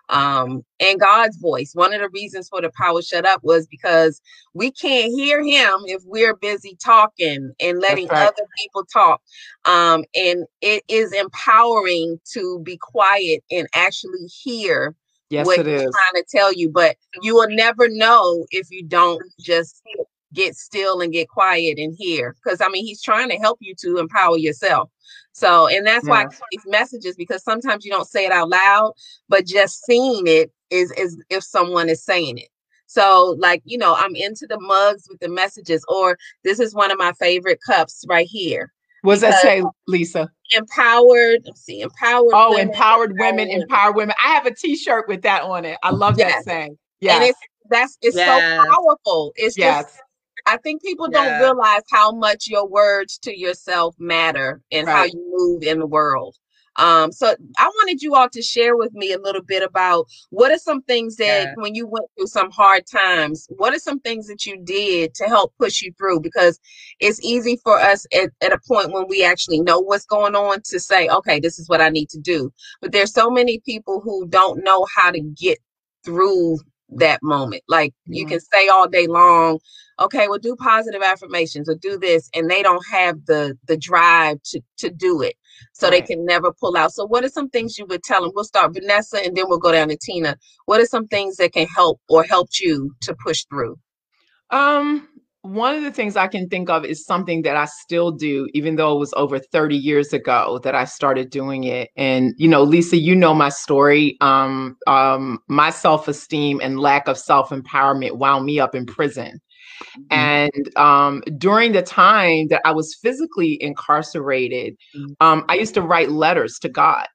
[0.10, 1.72] um and god's voice.
[1.74, 4.22] One of the reasons for the power shut up was because
[4.54, 8.28] we can't hear him if we're busy talking and letting right.
[8.28, 9.22] other people talk
[9.66, 14.96] um and it is empowering to be quiet and actually hear
[15.36, 15.92] yes, what it he's is.
[15.92, 19.82] trying to tell you, but you will never know if you don't just
[20.34, 22.36] get still and get quiet and hear.
[22.44, 24.90] Because I mean, he's trying to help you to empower yourself.
[25.34, 26.42] So, and that's why I Yes.
[26.52, 28.94] these messages because sometimes you don't say it out loud,
[29.28, 32.50] but just seeing it is is if someone is saying it.
[32.88, 36.92] So, like, you know, I'm into the mugs with the messages, or this is one
[36.92, 38.72] of my favorite cups right here.
[39.02, 40.32] What's that say, Lisa?
[40.54, 42.34] Empowered, let's see, empowered.
[42.34, 43.62] Oh, women, empowered women, women.
[43.62, 44.16] empowered women.
[44.24, 45.78] I have a T-shirt with that on it.
[45.84, 46.44] I love that Yes.
[46.44, 46.78] saying.
[47.10, 47.40] and it's
[47.70, 48.28] that's it's Yes.
[48.28, 48.42] so
[48.76, 49.34] powerful.
[49.36, 49.90] It's just
[50.46, 51.40] I think people don't Yes.
[51.40, 56.36] realize how much your words to yourself matter and how you move in the world.
[56.78, 60.52] Um, so I wanted you all to share with me a little bit about what
[60.52, 61.56] are some things that Yes.
[61.56, 65.26] when you went through some hard times, what are some things that you did to
[65.26, 66.22] help push you through?
[66.22, 66.60] Because
[67.00, 70.62] it's easy for us at, at a point when we actually know what's going on
[70.66, 72.52] to say, okay, this is what I need to do.
[72.82, 75.60] But there's so many people who don't know how to get
[76.06, 76.60] through
[76.98, 77.64] that moment.
[77.68, 79.60] Like you can say all day long,
[80.00, 84.42] okay, well do positive affirmations or do this, and they don't have the the drive
[84.46, 85.36] to to do it.
[85.74, 86.06] So Right.
[86.06, 86.94] they can never pull out.
[86.94, 88.32] So what are some things you would tell them?
[88.36, 90.38] We'll start Vanessa and then we'll go down to Tina.
[90.66, 93.78] What are some things that can help or helped you to push through?
[94.52, 95.08] Um,
[95.42, 98.76] one of the things I can think of is something that I still do, even
[98.78, 101.90] though it was over 30 years ago that I started doing it.
[101.96, 104.18] And, you know, Lisa, you know my story.
[104.22, 109.40] Um, um, my self-esteem and lack of self-empowerment wound me up in prison.
[110.12, 114.76] And um, during the time that I was physically incarcerated,
[115.20, 117.08] um, I used to write letters to God.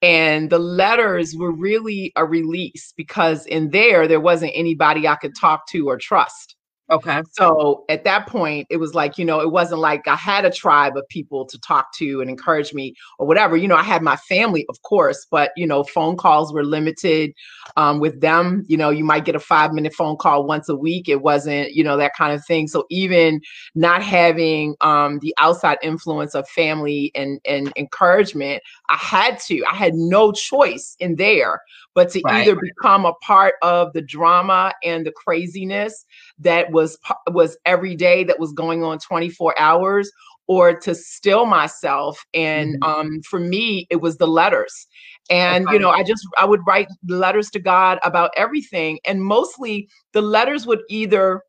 [0.00, 5.34] And the letters were really a release because in there, there wasn't anybody I could
[5.38, 6.54] talk to or trust.
[6.90, 7.20] Okay.
[7.32, 10.50] So at that point, it was like, you know, it wasn't like I had a
[10.50, 13.58] tribe of people to talk to and encourage me or whatever.
[13.58, 17.32] You know, I had my family, of course, but, you know, phone calls were limited
[17.76, 18.64] um, with them.
[18.68, 21.10] You know, you might get a five minute phone call once a week.
[21.10, 22.68] It wasn't, you know, that kind of thing.
[22.68, 23.42] So even
[23.74, 29.74] not having um, the outside influence of family and, and encouragement, I had to, I
[29.74, 31.60] had no choice in there
[31.94, 32.32] but to Right.
[32.32, 36.04] either become a part of the drama and the craziness
[36.38, 40.10] that was was every day that was going on 24 hours
[40.46, 42.24] or to still myself.
[42.34, 44.86] And um for me it was the letters.
[45.30, 49.00] And you know i just i would write letters to god about everything.
[49.04, 51.42] And mostly the letters would either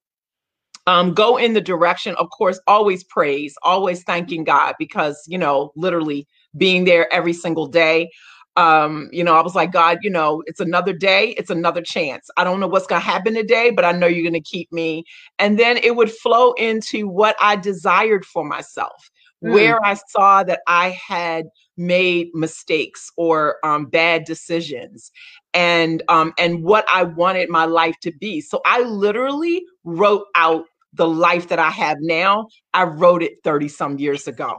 [0.88, 5.72] um, go in the direction, of course, always praise, always thanking God because, you know,
[5.76, 6.28] literally
[6.58, 8.10] being there every single day.
[8.56, 12.28] Um, you know, I was like, God, you know, it's another day, it's another chance.
[12.36, 14.72] I don't know what's going to happen today, but I know you're going to keep
[14.72, 15.06] me.
[15.38, 19.10] And then it would flow into what I desired for myself,
[19.44, 19.52] Mm.
[19.52, 21.46] where I saw that I had
[21.78, 25.12] made mistakes or um, bad decisions
[25.54, 28.42] and um, and what I wanted my life to be.
[28.42, 32.48] So I literally wrote out the life that I have now.
[32.74, 34.58] I wrote it 30 some years ago.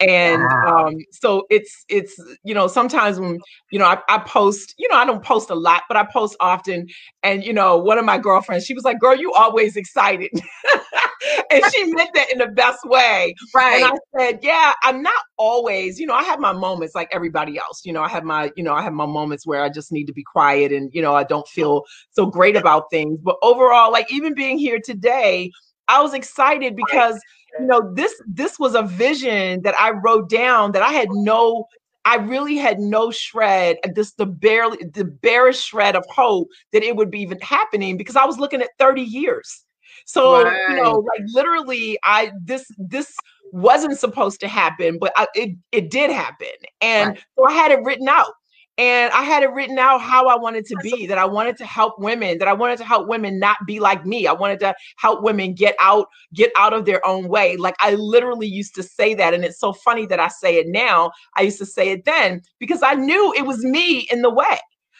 [0.00, 3.38] And um, so it's it's you know sometimes when
[3.70, 6.36] you know I, I post you know I don't post a lot but I post
[6.40, 6.88] often
[7.22, 10.30] and you know one of my girlfriends she was like girl you always excited
[11.50, 13.84] and she meant that in the best way Right.
[13.84, 17.58] and I said, yeah, I'm not always, you know, I have my moments like everybody
[17.58, 17.82] else.
[17.84, 20.06] You know, I have my, you know, I have my moments where I just need
[20.06, 23.20] to be quiet and, you know, I don't feel so great about things.
[23.22, 25.50] But overall, like even being here today,
[25.88, 27.20] I was excited because,
[27.60, 31.66] you know, this this was a vision that I wrote down that I had no
[32.04, 36.82] I really had no shred, uh, just the barely the barest shred of hope that
[36.82, 39.64] it would be even happening because I was looking at 30 years.
[40.04, 40.38] So,
[40.68, 43.14] you know, like literally I this this
[43.52, 46.48] wasn't supposed to happen, but I, it it did happen.
[46.80, 47.24] And Right.
[47.36, 48.32] so I had it written out.
[48.76, 51.64] And I had it written out how I wanted to be, that I wanted to
[51.64, 54.26] help women, that I wanted to help women not be like me.
[54.26, 57.56] I wanted to help women get out, get out of their own way.
[57.56, 59.32] Like I literally used to say that.
[59.32, 61.12] And it's so funny that I say it now.
[61.36, 64.58] I used to say it then because I knew it was me in the way.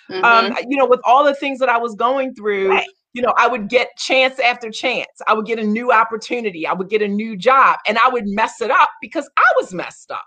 [0.09, 0.53] Um, mm-hmm.
[0.53, 2.87] Um, you know, with all the things that I was going through, right.
[3.13, 5.09] you know, I would get chance after chance.
[5.27, 6.65] I would get a new opportunity.
[6.65, 9.75] I would get a new job and I would mess it up because I was
[9.75, 10.25] messed up.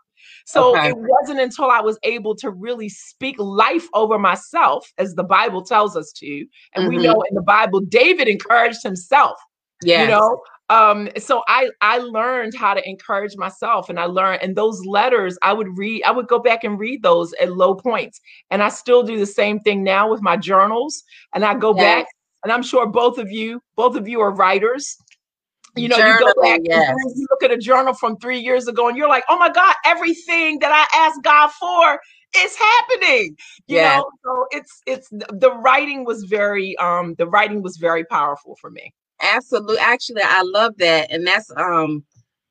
[0.48, 0.92] So okay.
[0.92, 5.62] it wasn't until I was able to really speak life over myself, as the Bible
[5.62, 6.46] tells us to.
[6.74, 6.88] And mm-hmm.
[6.88, 9.38] we know in the Bible, David encouraged himself.
[9.84, 10.04] Yeah.
[10.04, 14.58] You know, um so i i learned how to encourage myself and i learned and
[14.58, 18.20] those letters i would read i would go back and read those at low points
[18.52, 21.82] and i still do the same thing now with my journals and i go yes.
[21.82, 22.08] back
[22.44, 24.98] and i'm sure both of you both of you are writers
[25.78, 26.96] you know, you go back, yes.
[27.16, 29.76] you look at a journal from three years ago, and you're like, oh my God,
[29.86, 32.00] everything that I asked God for
[32.38, 33.36] is happening.
[33.68, 33.98] You yeah.
[33.98, 38.70] know, so it's it's the writing was very um the writing was very powerful for
[38.70, 38.94] me.
[39.22, 39.80] Absolutely.
[39.80, 41.12] Actually, I love that.
[41.12, 42.04] And that's um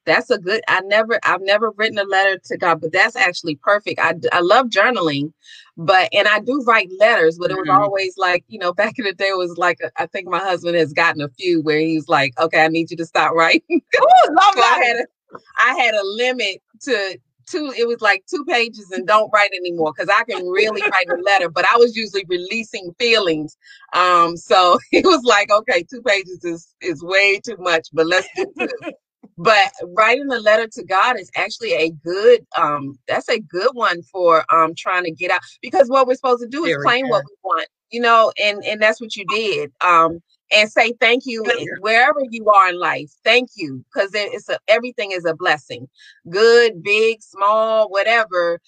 [0.06, 3.56] that's a good i never i've never written a letter to god but that's actually
[3.56, 4.00] perfect.
[4.00, 5.32] I, I love journaling
[5.76, 7.82] but and i do write letters but it was mm-hmm.
[7.82, 10.76] always like you know back in the day it was like I think my husband
[10.76, 13.62] has gotten a few where he's like okay i need you to stop writing.
[13.70, 18.24] Ooh, love so I, had a, I had a limit to two it was like
[18.28, 21.76] two pages and don't write anymore because i can really write a letter but i
[21.76, 23.56] was usually releasing feelings.
[23.92, 28.28] Um so it was like okay two pages is is way too much but let's
[28.34, 28.92] do two
[29.38, 34.02] but writing a letter to God is actually a good um that's a good one
[34.02, 37.24] for um trying to get out because what we're supposed to do is claim what
[37.24, 40.20] we want you know and and that's what you did um
[40.52, 41.44] and say thank you
[41.80, 45.88] wherever you are in life thank you because it's a, everything is a blessing
[46.30, 48.60] good big small whatever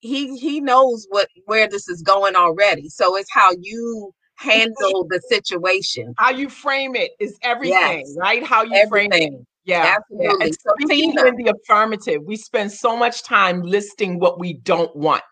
[0.00, 5.20] he he knows what where this is going already so it's how you handle the
[5.28, 6.12] situation.
[6.18, 8.16] how you frame it is everything yes.
[8.18, 8.44] right?
[8.44, 9.10] How you everything.
[9.10, 10.46] frame it yeah, absolutely.
[10.46, 15.22] And speaking in the affirmative, we spend so much time listing what we don't want.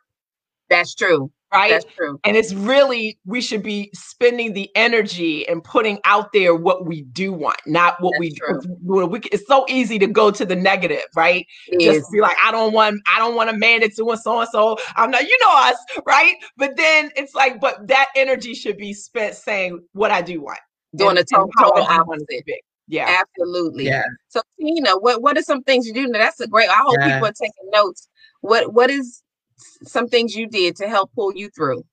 [0.71, 1.31] That's true.
[1.53, 1.71] Right.
[1.71, 2.19] That's true.
[2.25, 7.03] And it's really, we should be spending the energy and putting out there what we
[7.03, 11.05] do want, not what That's we, we It's so easy to go to the negative,
[11.15, 11.47] right?
[11.69, 12.09] It Just is.
[12.11, 14.79] be like, I don't want, I don't want a man that's doing so and so.
[14.97, 15.77] I'm not, you know us,
[16.07, 16.37] right?
[16.57, 20.61] But then it's like, but that energy should be spent saying what I do want.
[20.97, 22.47] Doing a total, total opposite.
[22.93, 23.23] Yeah.
[23.23, 23.87] Absolutely.
[23.87, 24.05] Yeah.
[24.29, 26.07] So Tina, what what are some things you do?
[26.09, 27.15] Now that's a great I hope yeah.
[27.15, 28.07] people are taking notes.
[28.43, 29.23] What what is
[29.83, 31.87] some things you did to help pull you through?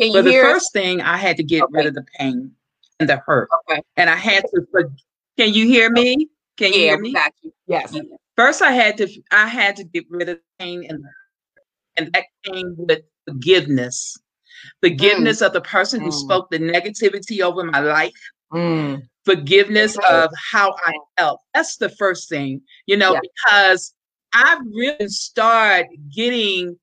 [0.00, 1.72] Can you the first thing I had to get okay.
[1.72, 2.52] rid of the pain
[3.00, 3.48] and the hurt.
[3.68, 3.82] Okay.
[3.96, 4.88] And I had to
[5.36, 6.28] can you hear me?
[6.58, 7.16] Can you yeah, hear me?
[7.42, 7.52] You.
[7.66, 7.96] Yes.
[8.36, 11.04] First I had to I had to get rid of the pain and
[11.96, 14.16] and that came with forgiveness
[14.82, 15.46] forgiveness mm.
[15.46, 16.12] of the person who mm.
[16.12, 18.12] spoke the negativity over my life.
[18.52, 19.02] Mm.
[19.24, 21.40] Forgiveness of how I felt.
[21.54, 23.20] That's the first thing, you know, yeah.
[23.20, 23.94] because
[24.32, 26.78] I really start getting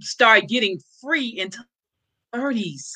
[0.00, 1.58] start getting free into
[2.34, 2.92] 30s.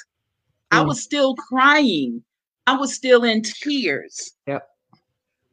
[0.70, 0.88] I mm.
[0.88, 2.22] was still crying.
[2.66, 4.32] I was still in tears.
[4.46, 4.66] Yep.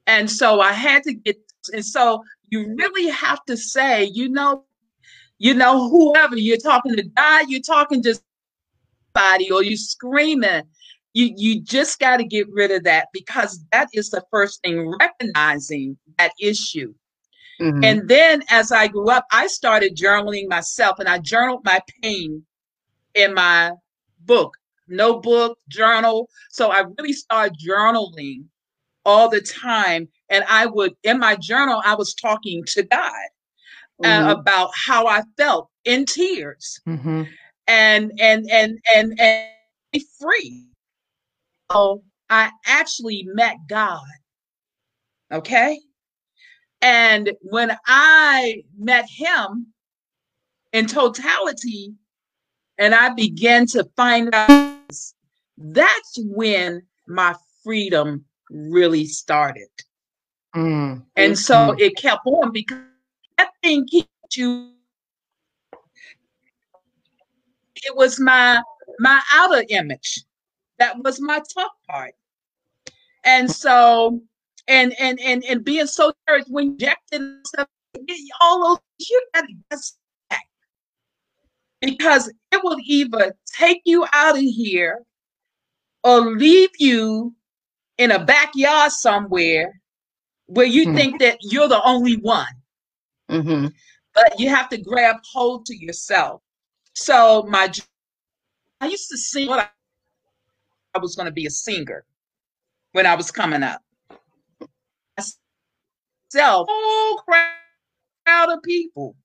[0.05, 1.37] And so I had to get
[1.73, 4.63] and so you really have to say, you know,
[5.37, 8.23] you know, whoever you're talking to God, you're talking just
[9.17, 10.63] somebody or you screaming
[11.13, 14.93] you you just got to get rid of that because that is the first thing
[14.99, 16.93] recognizing that issue
[17.61, 17.83] mm-hmm.
[17.83, 22.43] and then as i grew up i started journaling myself and i journaled my pain
[23.15, 23.71] in my
[24.25, 24.55] book
[24.87, 28.43] notebook journal so i really started journaling
[29.05, 33.11] all the time and i would in my journal i was talking to god
[34.03, 34.27] uh, mm-hmm.
[34.27, 37.23] uh, about how i felt in tears mm-hmm
[37.67, 39.47] and and and and and
[39.91, 40.67] be free.
[41.71, 44.01] So I actually met God.
[45.31, 45.79] Okay.
[46.81, 49.67] And when I met him
[50.73, 51.93] in totality,
[52.77, 54.85] and I began to find out
[55.57, 59.67] that's when my freedom really started.
[60.55, 61.03] Mm.
[61.15, 61.79] And so mm.
[61.79, 62.77] it kept on because
[63.37, 64.71] that thing keeps you
[67.85, 68.61] it was my
[68.99, 70.23] my outer image
[70.79, 72.13] that was my tough part
[73.23, 74.21] and so
[74.67, 77.67] and and and and being so discouraged when injected and stuff
[78.41, 79.79] all those you gotta get
[80.29, 80.45] back
[81.81, 84.99] because it will either take you out of here
[86.03, 87.33] or leave you
[87.97, 89.81] in a backyard somewhere
[90.45, 90.95] where you hmm.
[90.95, 92.47] think that you're the only one
[93.29, 93.67] Mm-hmm.
[94.13, 96.41] but you have to grab hold to yourself.
[96.99, 97.71] So my,
[98.81, 99.47] I used to sing.
[99.47, 99.69] What I,
[100.95, 102.03] I was going to be a singer
[102.93, 103.83] when I was coming up.
[106.33, 109.15] Myself, whole crowd of people,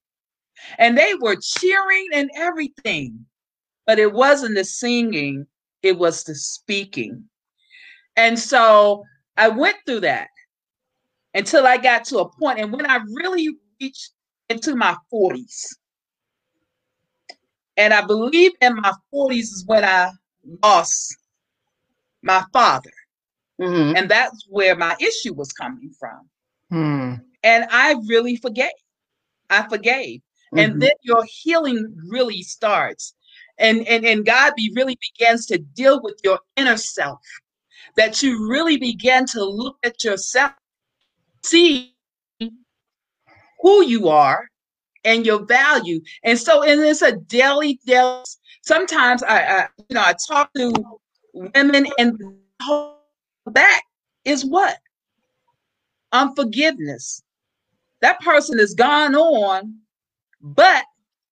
[0.77, 3.25] and they were cheering and everything,
[3.87, 5.47] but it wasn't the singing;
[5.81, 7.27] it was the speaking.
[8.17, 9.03] And so
[9.35, 10.27] I went through that
[11.33, 13.49] until I got to a point, and when I really
[13.81, 14.11] reached
[14.49, 15.73] into my 40s.
[17.77, 20.11] And I believe in my 40s is when I
[20.63, 21.17] lost
[22.21, 22.91] my father.
[23.59, 23.95] Mm-hmm.
[23.95, 26.29] And that's where my issue was coming from.
[26.69, 27.13] Hmm.
[27.43, 28.71] And I really forgave.
[29.49, 30.21] I forgave.
[30.55, 30.79] And Mhm.
[30.81, 33.15] then your healing really starts.
[33.57, 37.19] And, and, and God be really begins to deal with your inner self.
[37.97, 40.53] That you really begin to look at yourself,
[41.43, 41.95] see
[43.61, 44.49] who you are
[45.05, 46.01] and your value.
[46.23, 48.23] And so, and it's a daily, daily.
[48.61, 50.73] Sometimes I, I you know, I talk to
[51.33, 52.19] women, and
[53.47, 53.81] that
[54.25, 54.77] is what
[56.11, 57.23] unforgiveness.
[58.01, 59.75] That person has gone on,
[60.41, 60.83] but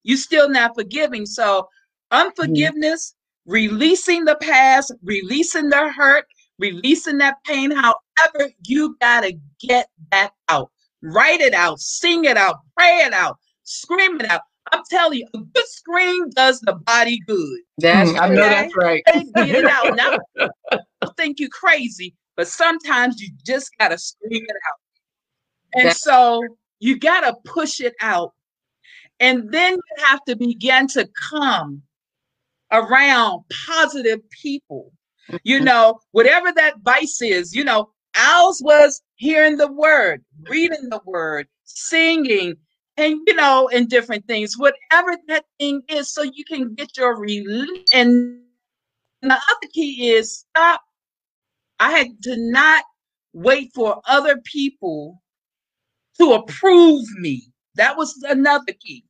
[0.03, 1.26] you're still not forgiving.
[1.26, 1.67] So,
[2.11, 3.15] unforgiveness,
[3.45, 6.26] releasing the past, releasing the hurt,
[6.59, 7.72] releasing that pain.
[7.72, 13.38] However, you gotta get that out write it out, sing it out, pray it out,
[13.64, 14.41] scream it out.
[14.72, 17.59] I'm telling you, a good scream does the body good.
[17.80, 19.03] That's Hmm, I know that's right.
[19.36, 19.93] Get it out.
[19.93, 20.18] Now,
[21.01, 24.80] I think you crazy, but sometimes you just gotta scream it out.
[25.80, 28.34] And That- so you gotta push it out.
[29.20, 31.84] And then you have to begin to come
[32.72, 34.91] around positive people.
[35.43, 35.66] You Mhm.
[35.66, 41.47] know, whatever that vice is, you know, ours was hearing the word, reading the word,
[41.64, 42.55] singing,
[43.02, 47.18] and you know, and different things, whatever that thing is, so you can get your
[47.20, 47.86] relief.
[47.93, 48.41] And
[49.22, 50.82] the other key is stop.
[51.80, 52.84] I had to not
[53.34, 55.22] wait for other people
[56.20, 57.43] to approve me.
[57.76, 59.04] That was another key.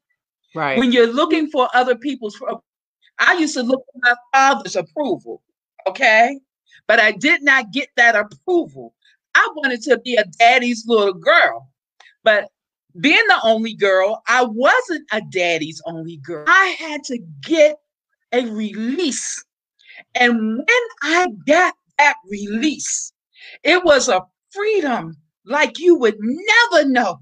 [0.55, 0.77] Right.
[0.77, 2.41] When you're looking for other people's,
[3.19, 5.41] I used to look for my father's approval,
[5.87, 6.39] okay?
[6.87, 8.93] But I did not get that approval.
[9.35, 11.69] I wanted to be a daddy's little girl.
[12.23, 12.49] But
[12.99, 16.45] being the only girl, I wasn't a daddy's only girl.
[16.47, 17.77] I had to get
[18.31, 19.43] a release.
[20.15, 23.13] And when I got that release,
[23.63, 24.21] it was a
[24.51, 25.15] freedom
[25.45, 27.19] like you would never know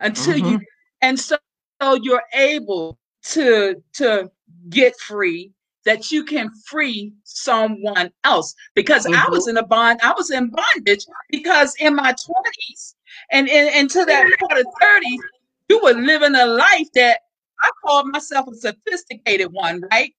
[0.00, 0.62] until you mm-hmm.
[1.02, 1.36] and so,
[1.82, 4.30] so you're able to to
[4.70, 5.52] get free
[5.84, 9.32] that you can free someone else because I mm-hmm.
[9.32, 12.94] was in a bond I was in bondage because in my 20s
[13.30, 15.24] and in, into that part of 30s
[15.68, 17.20] you were living a life that
[17.60, 20.12] I called myself a sophisticated one right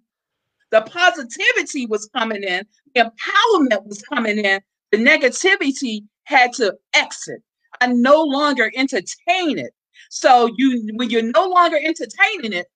[0.71, 2.65] the positivity was coming in,
[2.95, 4.61] the empowerment was coming in,
[4.93, 7.43] the negativity had to exit.
[7.81, 9.75] I no longer entertain it.
[10.09, 12.67] So you when you're no longer entertaining it,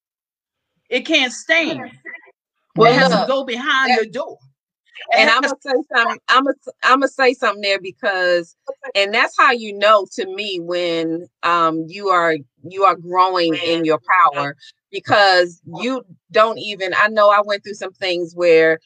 [0.91, 1.81] it can't stand.
[2.75, 4.37] Well, it has look, to go behind that- your door.
[5.17, 6.19] And I'm gonna say something.
[6.29, 8.57] I'm gonna I'm gonna say something there because,
[8.95, 13.85] and that's how you know to me when um you are you are growing in
[13.85, 14.57] your power
[14.91, 16.93] because you don't even.
[16.97, 18.79] I know I went through some things where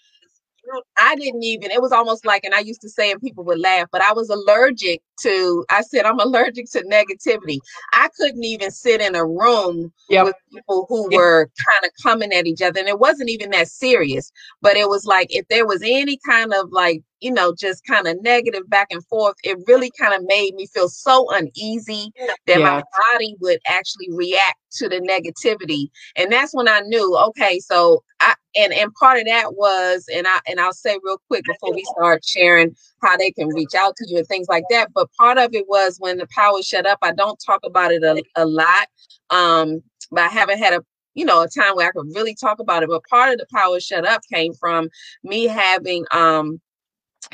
[0.99, 3.61] I didn't even, it was almost like, and I used to say, and people would
[3.61, 7.59] laugh, but I was allergic to, I said, I'm allergic to negativity.
[7.93, 10.25] I couldn't even sit in a room Yep.
[10.27, 11.19] with people who Yep.
[11.19, 12.81] were kind of coming at each other.
[12.81, 16.53] And it wasn't even that serious, but it was like, if there was any kind
[16.53, 20.23] of like, you know, just kind of negative back and forth, it really kind of
[20.27, 22.13] made me feel so uneasy
[22.47, 25.89] that my body would actually react to the negativity.
[26.17, 28.03] And that's when I knew, okay, so
[28.57, 31.85] and and part of that was, and I and I'll say real quick before we
[31.97, 34.93] start sharing how they can reach out to you and things like that.
[34.95, 36.99] But part of it was when the power shut up.
[37.03, 38.89] I don't talk about it a, a lot.
[39.31, 40.83] Um, but I haven't had a
[41.15, 42.89] you know a time where I could really talk about it.
[42.89, 44.89] But part of the power shut up came from
[45.25, 46.61] me having um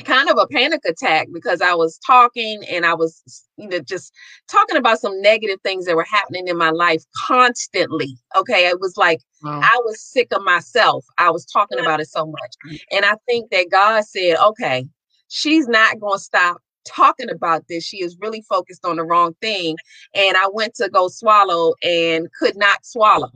[0.05, 3.21] kind of a panic attack because I was talking and I was,
[3.57, 4.13] you know, just
[4.47, 8.17] talking about some negative things that were happening in my life constantly.
[8.35, 8.67] Okay.
[8.67, 9.61] It was like Wow.
[9.63, 11.05] I was sick of myself.
[11.17, 12.79] I was talking about it so much.
[12.91, 14.85] And I think that God said, okay,
[15.29, 17.85] she's not going to stop talking about this.
[17.85, 19.77] She is really focused on the wrong thing.
[20.13, 23.31] And I went to go swallow and could not swallow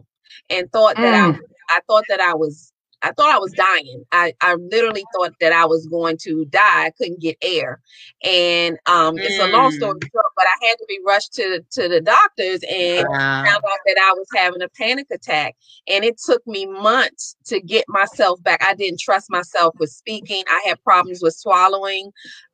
[0.50, 1.40] and thought that I, mm.
[1.70, 2.73] I thought that I was
[3.04, 4.04] I thought I was dying.
[4.12, 6.86] I, I literally thought that I was going to die.
[6.86, 7.82] I couldn't get air.
[8.24, 11.90] And um, it's a long story short, but I had to be rushed to, to
[11.90, 13.44] the doctors and Wow.
[13.44, 15.56] found out that I was having a panic attack.
[15.88, 18.64] And it took me months to get myself back.
[18.64, 20.44] I didn't trust myself with speaking.
[20.48, 22.08] I had problems with swallowing.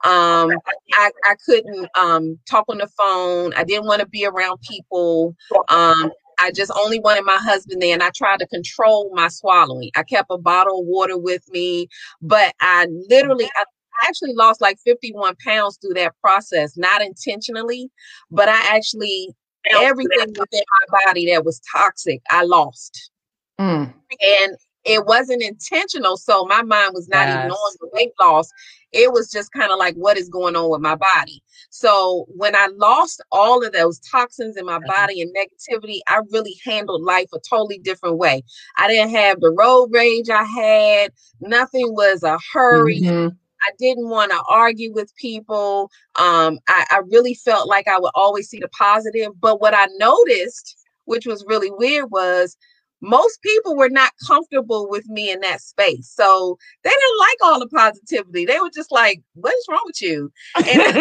[0.03, 0.51] Um,
[0.93, 3.53] I, I couldn't um, talk on the phone.
[3.53, 5.35] I didn't want to be around people.
[5.69, 6.11] Um,
[6.41, 9.91] I just only wanted my husband there and I tried to control my swallowing.
[9.95, 11.87] I kept a bottle of water with me,
[12.21, 13.63] but I literally, I
[14.07, 17.89] actually lost like 51 pounds through that process, not intentionally,
[18.31, 19.29] but I actually,
[19.69, 23.11] everything within my body that was toxic, I lost.
[23.59, 23.93] Mm.
[24.21, 26.17] And it wasn't intentional.
[26.17, 28.49] So my mind was not even on the weight loss.
[28.91, 31.43] It was just kind of like, what is going on with my body?
[31.69, 36.55] So when I lost all of those toxins in my body and negativity, I really
[36.65, 38.43] handled life a totally different way.
[38.77, 41.11] I didn't have the road rage I had.
[41.39, 43.01] Nothing was a hurry.
[43.01, 43.36] Mhm.
[43.61, 45.91] I didn't want to argue with people.
[46.15, 49.34] Um, I, I really felt like I would always see the positive.
[49.39, 52.55] But what I noticed, which was really weird, was
[53.01, 56.09] most people were not comfortable with me in that space.
[56.09, 58.45] So they didn't like all the positivity.
[58.45, 60.31] They were just like, what is wrong with you?
[60.65, 60.83] And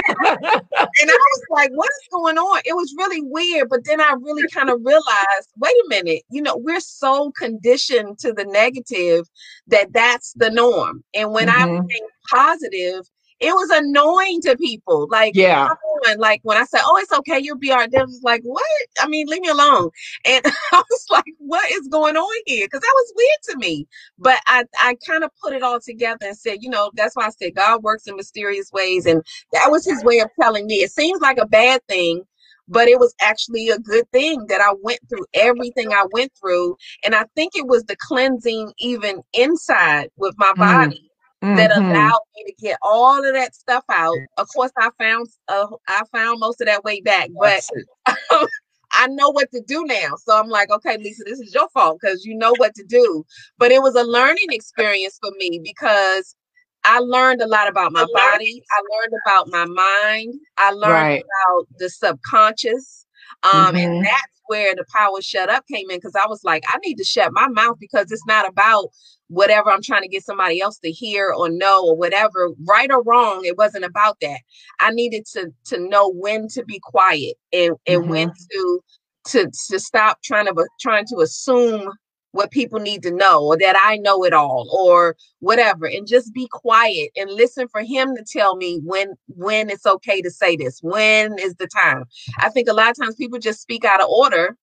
[1.00, 2.60] and I was like, what is going on?
[2.64, 3.68] It was really weird.
[3.68, 8.18] But then I really kind of realized, wait a minute, you know, we're so conditioned
[8.20, 9.26] to the negative
[9.68, 11.04] that that's the norm.
[11.14, 11.88] And when I Mhm.
[11.88, 13.04] became positive,
[13.40, 15.08] it was annoying to people.
[15.10, 15.68] Like, Yeah.
[16.18, 18.64] Like when I said, "Oh, it's okay, you'll be all right," they was like, "What?
[19.00, 19.90] I mean, leave me alone."
[20.24, 23.86] And I was like, "What is going on here?" Because that was weird to me.
[24.18, 27.26] But I, I kind of put it all together and said, you know, that's why
[27.26, 29.22] I said God works in mysterious ways, and
[29.52, 30.76] that was His way of telling me.
[30.76, 32.22] It seems like a bad thing,
[32.68, 36.76] but it was actually a good thing that I went through everything I went through,
[37.04, 41.07] and I think it was the cleansing even inside with my Mm.
[41.54, 41.88] That Mhm.
[41.90, 44.16] allowed me to get all of that stuff out.
[44.38, 47.70] Of course, I found uh, I found most of that way back, but That's.
[48.92, 50.16] I know what to do now.
[50.24, 53.24] So I'm like, okay, Lisa, this is your fault because you know what to do.
[53.58, 56.34] But it was a learning experience for me because
[56.84, 58.62] I learned a lot about my body.
[58.72, 60.34] I learned about my mind.
[60.56, 61.22] I learned Right.
[61.22, 63.06] about the subconscious.
[63.44, 63.78] Um, Mhm.
[63.78, 66.96] and that's where the power shut up came in because I was like, I need
[66.96, 68.88] to shut my mouth because it's not about
[69.28, 73.02] whatever I'm trying to get somebody else to hear or know or whatever, right or
[73.02, 73.44] wrong.
[73.44, 74.40] It wasn't about that.
[74.80, 78.80] I needed to to know when to be quiet and and when to
[79.28, 81.92] to to stop trying to trying to assume
[82.32, 86.32] what people need to know or that I know it all or whatever and just
[86.34, 90.54] be quiet and listen for him to tell me when when it's okay to say
[90.54, 92.04] this when is the time
[92.38, 94.56] I think a lot of times people just speak out of order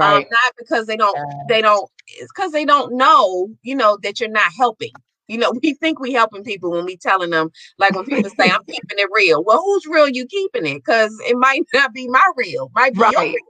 [0.00, 1.44] um, not because they don't Yeah.
[1.48, 4.90] they don't it's because they don't know you know that you're not helping
[5.28, 8.50] you know we think we helping people when we telling them like when people say
[8.50, 12.08] i'm keeping it real well who's real you keeping it because it might not be
[12.08, 13.32] my real might be your Right.
[13.32, 13.42] real.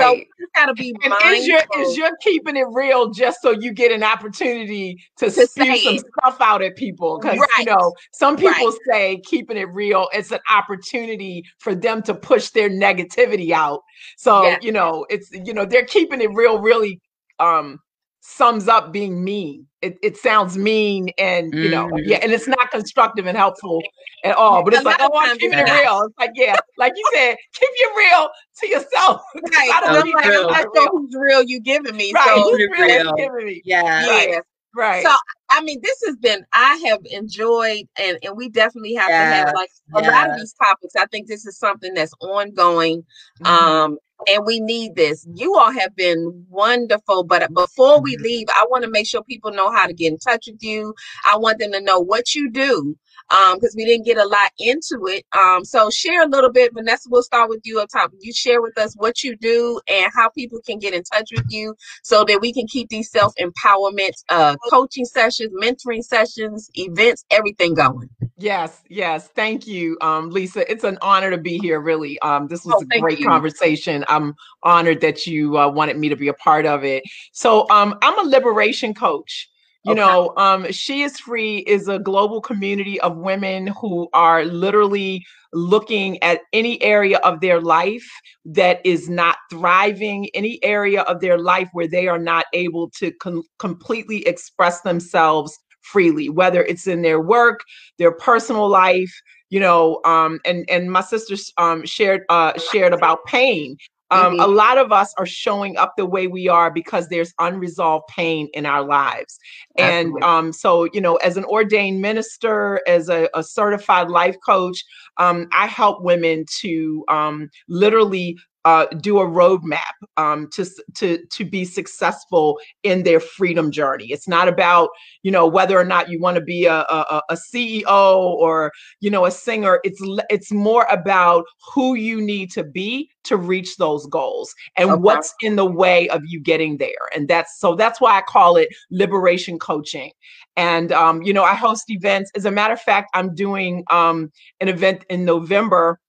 [0.00, 0.16] so Right.
[0.16, 3.72] we just gotta be And is your is your keeping it real just so you
[3.72, 6.04] get an opportunity to, To spew say some it.
[6.18, 7.18] stuff out at people?
[7.18, 8.54] Because you know, some Right.
[8.54, 13.82] people say keeping it real, it's an opportunity for them to push their negativity out.
[14.16, 14.62] So, Yes.
[14.62, 17.00] you know, it's you know, they're keeping it real really
[17.40, 17.80] um
[18.20, 19.66] sums up being mean.
[19.80, 22.02] It it sounds mean and you know, Mhm.
[22.04, 23.80] yeah, and it's not constructive and helpful
[24.24, 24.64] at all.
[24.64, 26.02] But A it's like, oh, of I'm keeping it real.
[26.02, 28.28] It's like, yeah, like you said, keep it real
[28.58, 29.22] to yourself.
[29.34, 31.60] right I don't and i'm like to i'm keep not not it who's real you
[31.60, 32.24] giving me Right.
[32.26, 33.14] so Who's it real.
[33.14, 33.62] giving me?
[33.64, 34.04] Yeah.
[34.04, 34.42] yeah Right.
[34.74, 35.02] Right.
[35.04, 35.10] So
[35.50, 39.54] I mean, this has been I have enjoyed, and and we definitely have to have
[39.54, 40.94] like a lot of these topics.
[40.96, 43.04] I think this is something that's ongoing.
[43.40, 43.46] Mhm.
[43.46, 45.26] Um, and we need this.
[45.34, 49.52] You all have been wonderful, but before we leave, I want to make sure people
[49.52, 50.94] know how to get in touch with you.
[51.24, 52.94] I want them to know what you do
[53.30, 56.72] um because we didn't get a lot into it um so share a little bit
[56.74, 60.10] vanessa we'll start with you up top you share with us what you do and
[60.14, 64.12] how people can get in touch with you so that we can keep these self-empowerment
[64.30, 69.28] uh coaching sessions mentoring sessions events everything going Yes, yes.
[69.28, 70.70] Thank you, um, Lisa.
[70.70, 72.18] It's an honor to be here, really.
[72.20, 73.28] Um, this was Oh, a great you.
[73.30, 74.04] conversation.
[74.08, 77.02] I'm honored that you uh, wanted me to be a part of it.
[77.32, 79.48] So, um, I'm a liberation coach.
[79.84, 80.00] You Okay.
[80.00, 86.22] know, um, She is Free is a global community of women who are literally looking
[86.22, 88.06] at any area of their life
[88.44, 93.12] that is not thriving, any area of their life where they are not able to
[93.12, 97.60] com- completely express themselves freely, whether it's in their work,
[97.98, 99.14] their personal life,
[99.48, 103.76] you know, um, and and my sisters um, shared uh, shared about pain.
[104.10, 108.06] Um, A lot of us are showing up the way we are because there's unresolved
[108.08, 109.38] pain in our lives,
[109.76, 114.82] and um, so you know, as an ordained minister, as a, a certified life coach,
[115.18, 119.78] um, I help women to um, literally uh, do a roadmap
[120.16, 124.06] um, to to to be successful in their freedom journey.
[124.10, 124.90] It's not about
[125.22, 129.10] you know whether or not you want to be a, a, a- CEO or you
[129.10, 129.80] know a singer.
[129.84, 131.44] It's it's more about
[131.74, 135.02] who you need to be to reach those goals and Okay.
[135.02, 137.08] what's in the way of you getting there.
[137.14, 140.10] And that's so that's why I call it liberation coaching.
[140.56, 142.30] And um, you know I host events.
[142.34, 144.30] As a matter of fact, I'm doing um,
[144.60, 146.00] an event in November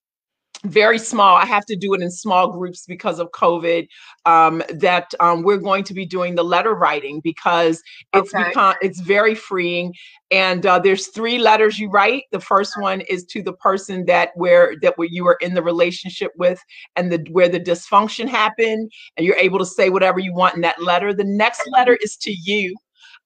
[0.65, 1.35] very small.
[1.35, 3.87] I have to do it in small groups because of COVID.
[4.25, 7.81] Um, that um, we're going to be doing the letter writing because
[8.13, 8.49] it's Okay.
[8.49, 9.93] become it's very freeing.
[10.31, 12.25] And uh, there's three letters you write.
[12.31, 15.63] The first one is to the person that where that where you are in the
[15.63, 16.61] relationship with,
[16.95, 20.61] and the where the dysfunction happened, and you're able to say whatever you want in
[20.61, 21.13] that letter.
[21.13, 22.75] The next letter is to you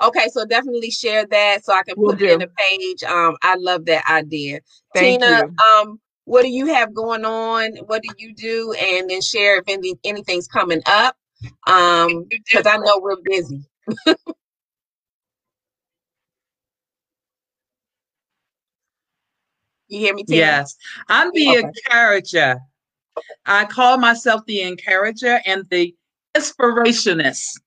[0.00, 3.02] Okay, so definitely share that so I can Will put it in the page.
[3.02, 4.60] Um, I love that idea.
[4.94, 5.54] Thank Tina, you.
[5.80, 7.76] um, what do you have going on?
[7.86, 8.74] What do you do?
[8.80, 11.16] And then share if any, anything's coming up.
[11.66, 13.64] Um, because I know we're busy.
[19.88, 20.36] you hear me, Tina?
[20.36, 20.76] Yes,
[21.08, 21.68] I'm the Okay.
[21.86, 22.58] encourager.
[23.46, 25.94] I call myself the encourager and the
[26.36, 27.60] inspirationist.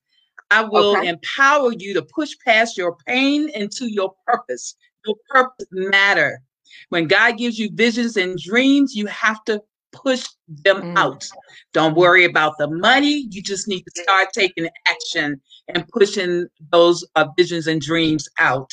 [0.52, 1.08] I will Okay.
[1.08, 4.76] empower you to push past your pain into your purpose.
[5.06, 6.42] Your purpose matter.
[6.90, 9.62] When God gives you visions and dreams, you have to
[9.92, 10.98] push them Mm.
[10.98, 11.26] out.
[11.74, 13.28] Don't worry about the money.
[13.30, 15.42] You just need to start taking action
[15.74, 18.70] and pushing those uh, visions and dreams out.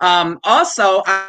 [0.00, 1.28] Um, also, I,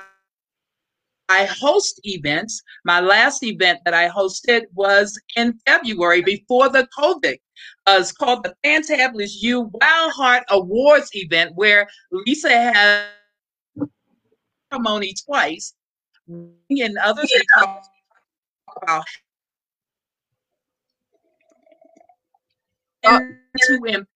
[1.29, 2.61] I host events.
[2.85, 7.35] My last event that I hosted was in February before the COVID.
[7.85, 13.05] Uh, it's called the Fantabulous You Wild Heart Awards event, where Lisa has
[14.71, 15.73] ceremony twice,
[16.27, 17.83] and others talk
[18.81, 19.03] about
[23.05, 23.19] Uh,
[23.57, 24.07] to impact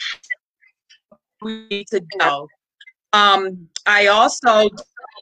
[1.41, 2.47] we need to go.
[3.13, 4.69] Um, I also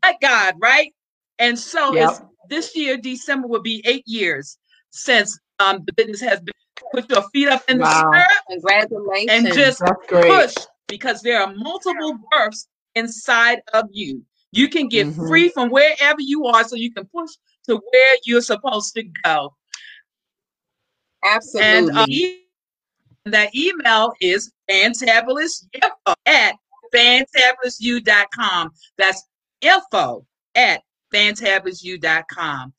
[0.02, 0.92] But God, right?
[1.38, 2.10] And so Yep.
[2.48, 4.58] this year, December will be eight years
[4.90, 6.54] since um the business has been
[6.92, 8.10] put your feet up in the Wow.
[8.12, 9.30] stirrup Congratulations.
[9.46, 10.54] and just push
[10.88, 14.24] because there are multiple births inside of you.
[14.52, 15.28] You can get Mhm.
[15.28, 17.30] free from wherever you are so you can push
[17.68, 19.54] to where you're supposed to go.
[21.24, 21.68] Absolutely.
[21.78, 22.46] And uh, e-
[23.26, 25.64] that email is fantabulous
[26.26, 26.54] at
[26.94, 28.70] fantabulousyou.com.
[28.98, 29.22] That's
[29.60, 30.82] info at
[31.14, 32.72] fantabulousyou.com.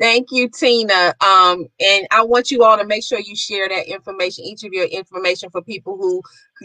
[0.00, 1.14] Thank you, Tina.
[1.26, 4.74] Um, and I want you all to make sure you share that information, each of
[4.74, 6.22] your information for people who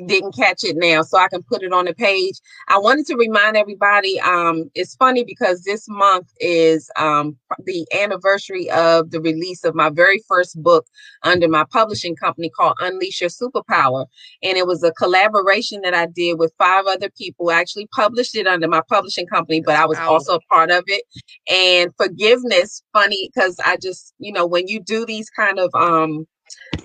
[0.08, 2.36] didn't catch it now, so I can put it on the page.
[2.70, 8.70] I wanted to remind everybody, um, it's funny because this month is um the anniversary
[8.72, 10.86] of the release of my very first book
[11.24, 14.06] under my publishing company called Unleash Your Superpower.
[14.44, 17.50] And it was a collaboration that I did with five other people.
[17.50, 20.14] I actually published it under my publishing company, but I was Wow.
[20.14, 21.04] also a part of it
[21.50, 26.26] and forgiveness funny because i just you know when you do these kind of um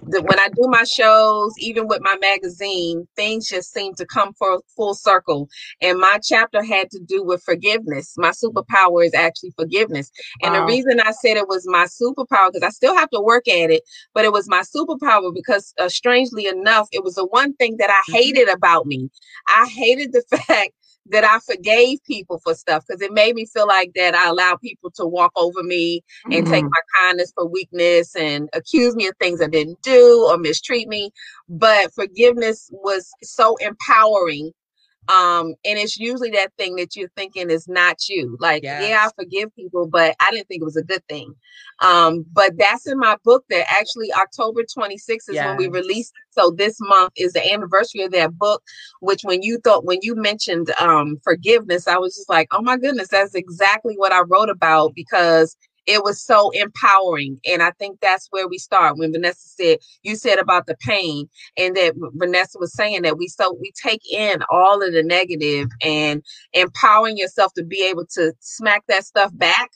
[0.07, 4.33] the, when i do my shows even with my magazine things just seem to come
[4.39, 5.49] for full circle.
[5.83, 8.15] And my chapter had to do with forgiveness.
[8.19, 10.11] My superpower is actually forgiveness.
[10.43, 13.49] And the reason i said it was my superpower because i still have to work
[13.49, 13.83] at it
[14.15, 17.91] but it was my superpower because uh, strangely enough it was the one thing that
[17.91, 18.15] i Mhm.
[18.15, 19.11] hated about me.
[19.49, 20.73] I hated the fact
[21.11, 24.57] that I forgave people for stuff because it made me feel like that I allow
[24.57, 26.71] people to walk over me and take Mhm.
[26.71, 31.11] my kindness for weakness and accuse me of things I didn't do or mistreat me.
[31.49, 34.53] But forgiveness was so empowering.
[35.09, 38.37] Um, and it's usually that thing that you're thinking is not you.
[38.41, 41.35] Like, yeah, I forgive people, but I didn't think it was a good thing.
[41.83, 45.73] Um, but that's in my book that actually October 26th is when we Yes.
[45.73, 46.13] released.
[46.31, 48.63] So this month is the anniversary of that book
[49.01, 52.77] which when you thought when you mentioned um forgiveness i was just like oh my
[52.77, 55.57] goodness that's exactly what i wrote about because
[55.87, 60.17] it was so empowering and i think that's where we start when vanessa said you
[60.17, 64.43] said about the pain and that vanessa was saying that we so we take in
[64.51, 66.23] all of the negative and
[66.53, 69.71] empowering yourself to be able to smack that stuff back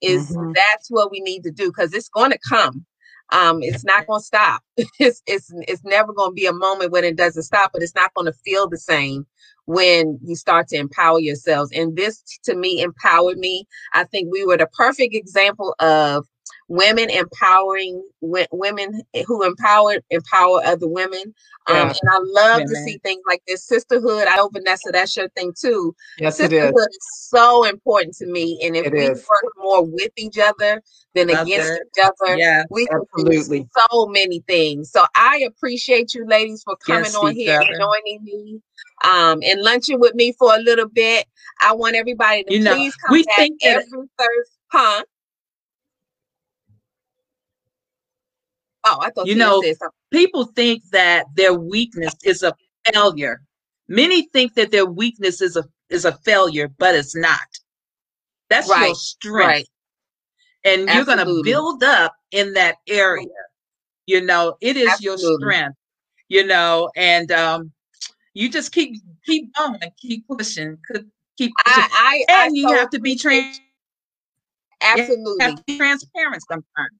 [0.00, 0.54] is Mhm.
[0.54, 2.86] that's what we need to do because it's going to come
[3.32, 4.62] um it's not going to stop.
[4.98, 7.94] It's it's it's never going to be a moment when it doesn't stop but it's
[7.94, 9.26] not going to feel the same
[9.66, 11.70] when you start to empower yourselves.
[11.74, 13.66] And this to me empowered me.
[13.92, 16.26] I think we were the perfect example of
[16.68, 21.34] women empowering w- women who empowered empower other women
[21.66, 21.82] um, Yeah.
[21.88, 25.52] and i love to see things like this sisterhood i know vanessa that's your thing
[25.58, 26.60] too Yes, it is.
[26.60, 29.26] sisterhood is so important to me and if It we is.
[29.28, 30.82] work more with each other
[31.14, 31.88] than Love against it.
[31.96, 32.64] each other Yeah.
[32.70, 33.68] we can do Absolutely.
[33.90, 34.90] so many things.
[34.92, 37.78] So I appreciate you ladies for coming Yes, on here and other.
[37.78, 38.60] joining me
[39.04, 41.26] um and lunching with me for a little bit.
[41.60, 44.50] I want everybody to You know, please come we back think that- every Thursday.
[44.70, 45.02] Huh?
[49.00, 49.62] I thought You know,
[50.10, 52.54] people think that their weakness is a
[52.92, 53.42] failure.
[53.88, 57.38] Many think that their weakness is a is a failure, but it's not.
[58.50, 59.46] That's your strength.
[59.46, 59.68] Right.
[60.64, 63.26] And you're gonna build up in that area.
[64.06, 65.76] You know, it is your strength,
[66.28, 67.72] you know, and um
[68.34, 70.78] you just keep keep going, keep pushing,
[71.36, 71.82] keep pushing.
[71.92, 73.60] I, I, I and you so have to be trans
[74.82, 75.22] absolutely.
[75.22, 76.98] you have to be transparent sometimes.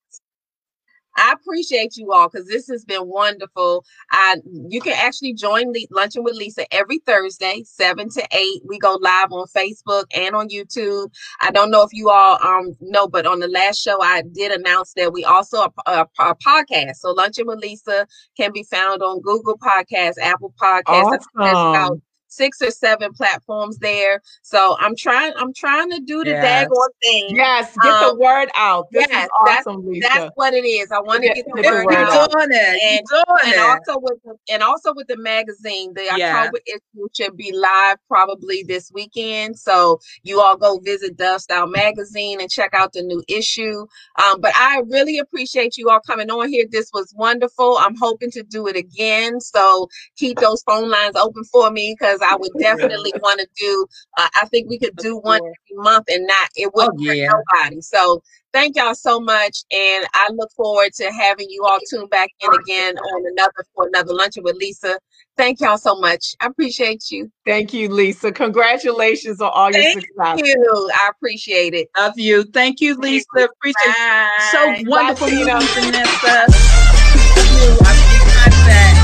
[1.19, 3.85] I appreciate you all because this has been wonderful.
[4.11, 4.37] I
[4.69, 8.63] you can actually join Le- Luncheon with Lisa every Thursday, seven to eight.
[8.65, 11.13] We go live on Facebook and on YouTube.
[11.41, 14.53] I don't know if you all um know, but on the last show I did
[14.53, 16.97] announce that we also a, a, a podcast.
[16.97, 18.07] So Luncheon with Lisa
[18.37, 21.19] can be found on Google Podcasts, Apple Podcasts.
[21.37, 22.03] Awesome.
[22.29, 24.21] Six or seven platforms there.
[24.43, 25.33] So I'm trying.
[25.37, 26.69] I'm trying to do the Yes.
[26.69, 27.37] daggone thing.
[27.37, 28.87] Yes, get the Um, word out.
[28.93, 30.09] This yes, is that's- Lisa.
[30.09, 30.91] That's what it is.
[30.93, 32.13] I want to Get- get the get the word word You're out.
[32.13, 32.33] out.
[32.33, 32.83] doing it.
[32.83, 33.59] And- You're doing and it.
[33.89, 36.39] also with the, and also with the magazine, the Yeah.
[36.45, 39.59] October issue should be live probably this weekend.
[39.59, 43.87] So you all go visit Dove Style Magazine and check out the new issue.
[44.23, 46.67] Um, but I really appreciate you all coming on here.
[46.71, 47.79] This was wonderful.
[47.79, 49.41] I'm hoping to do it again.
[49.41, 53.87] So keep those phone lines open for me because I would definitely want to do.
[54.17, 57.31] Uh, I think we could do one every month and not it wouldn't hurt yeah.
[57.31, 57.81] nobody.
[57.81, 62.31] So thank y'all so much, and I look forward to having you all tune back
[62.41, 64.99] in again on another for another luncheon with Lisa.
[65.37, 66.35] Thank y'all so much.
[66.41, 67.31] I appreciate you.
[67.47, 68.33] Thank you, Lisa.
[68.33, 70.11] Congratulations on all your success.
[70.19, 70.91] Thank you.
[70.95, 71.89] I appreciate it.
[71.97, 72.43] Love you.
[72.43, 73.27] Thank you, Lisa.
[73.37, 74.29] Appreciate Bye.
[74.51, 75.61] so wonderful Bye, meeting Tina.
[75.61, 76.47] you, Vanessa.
[76.49, 78.19] Thank you.
[78.39, 78.98] Right back.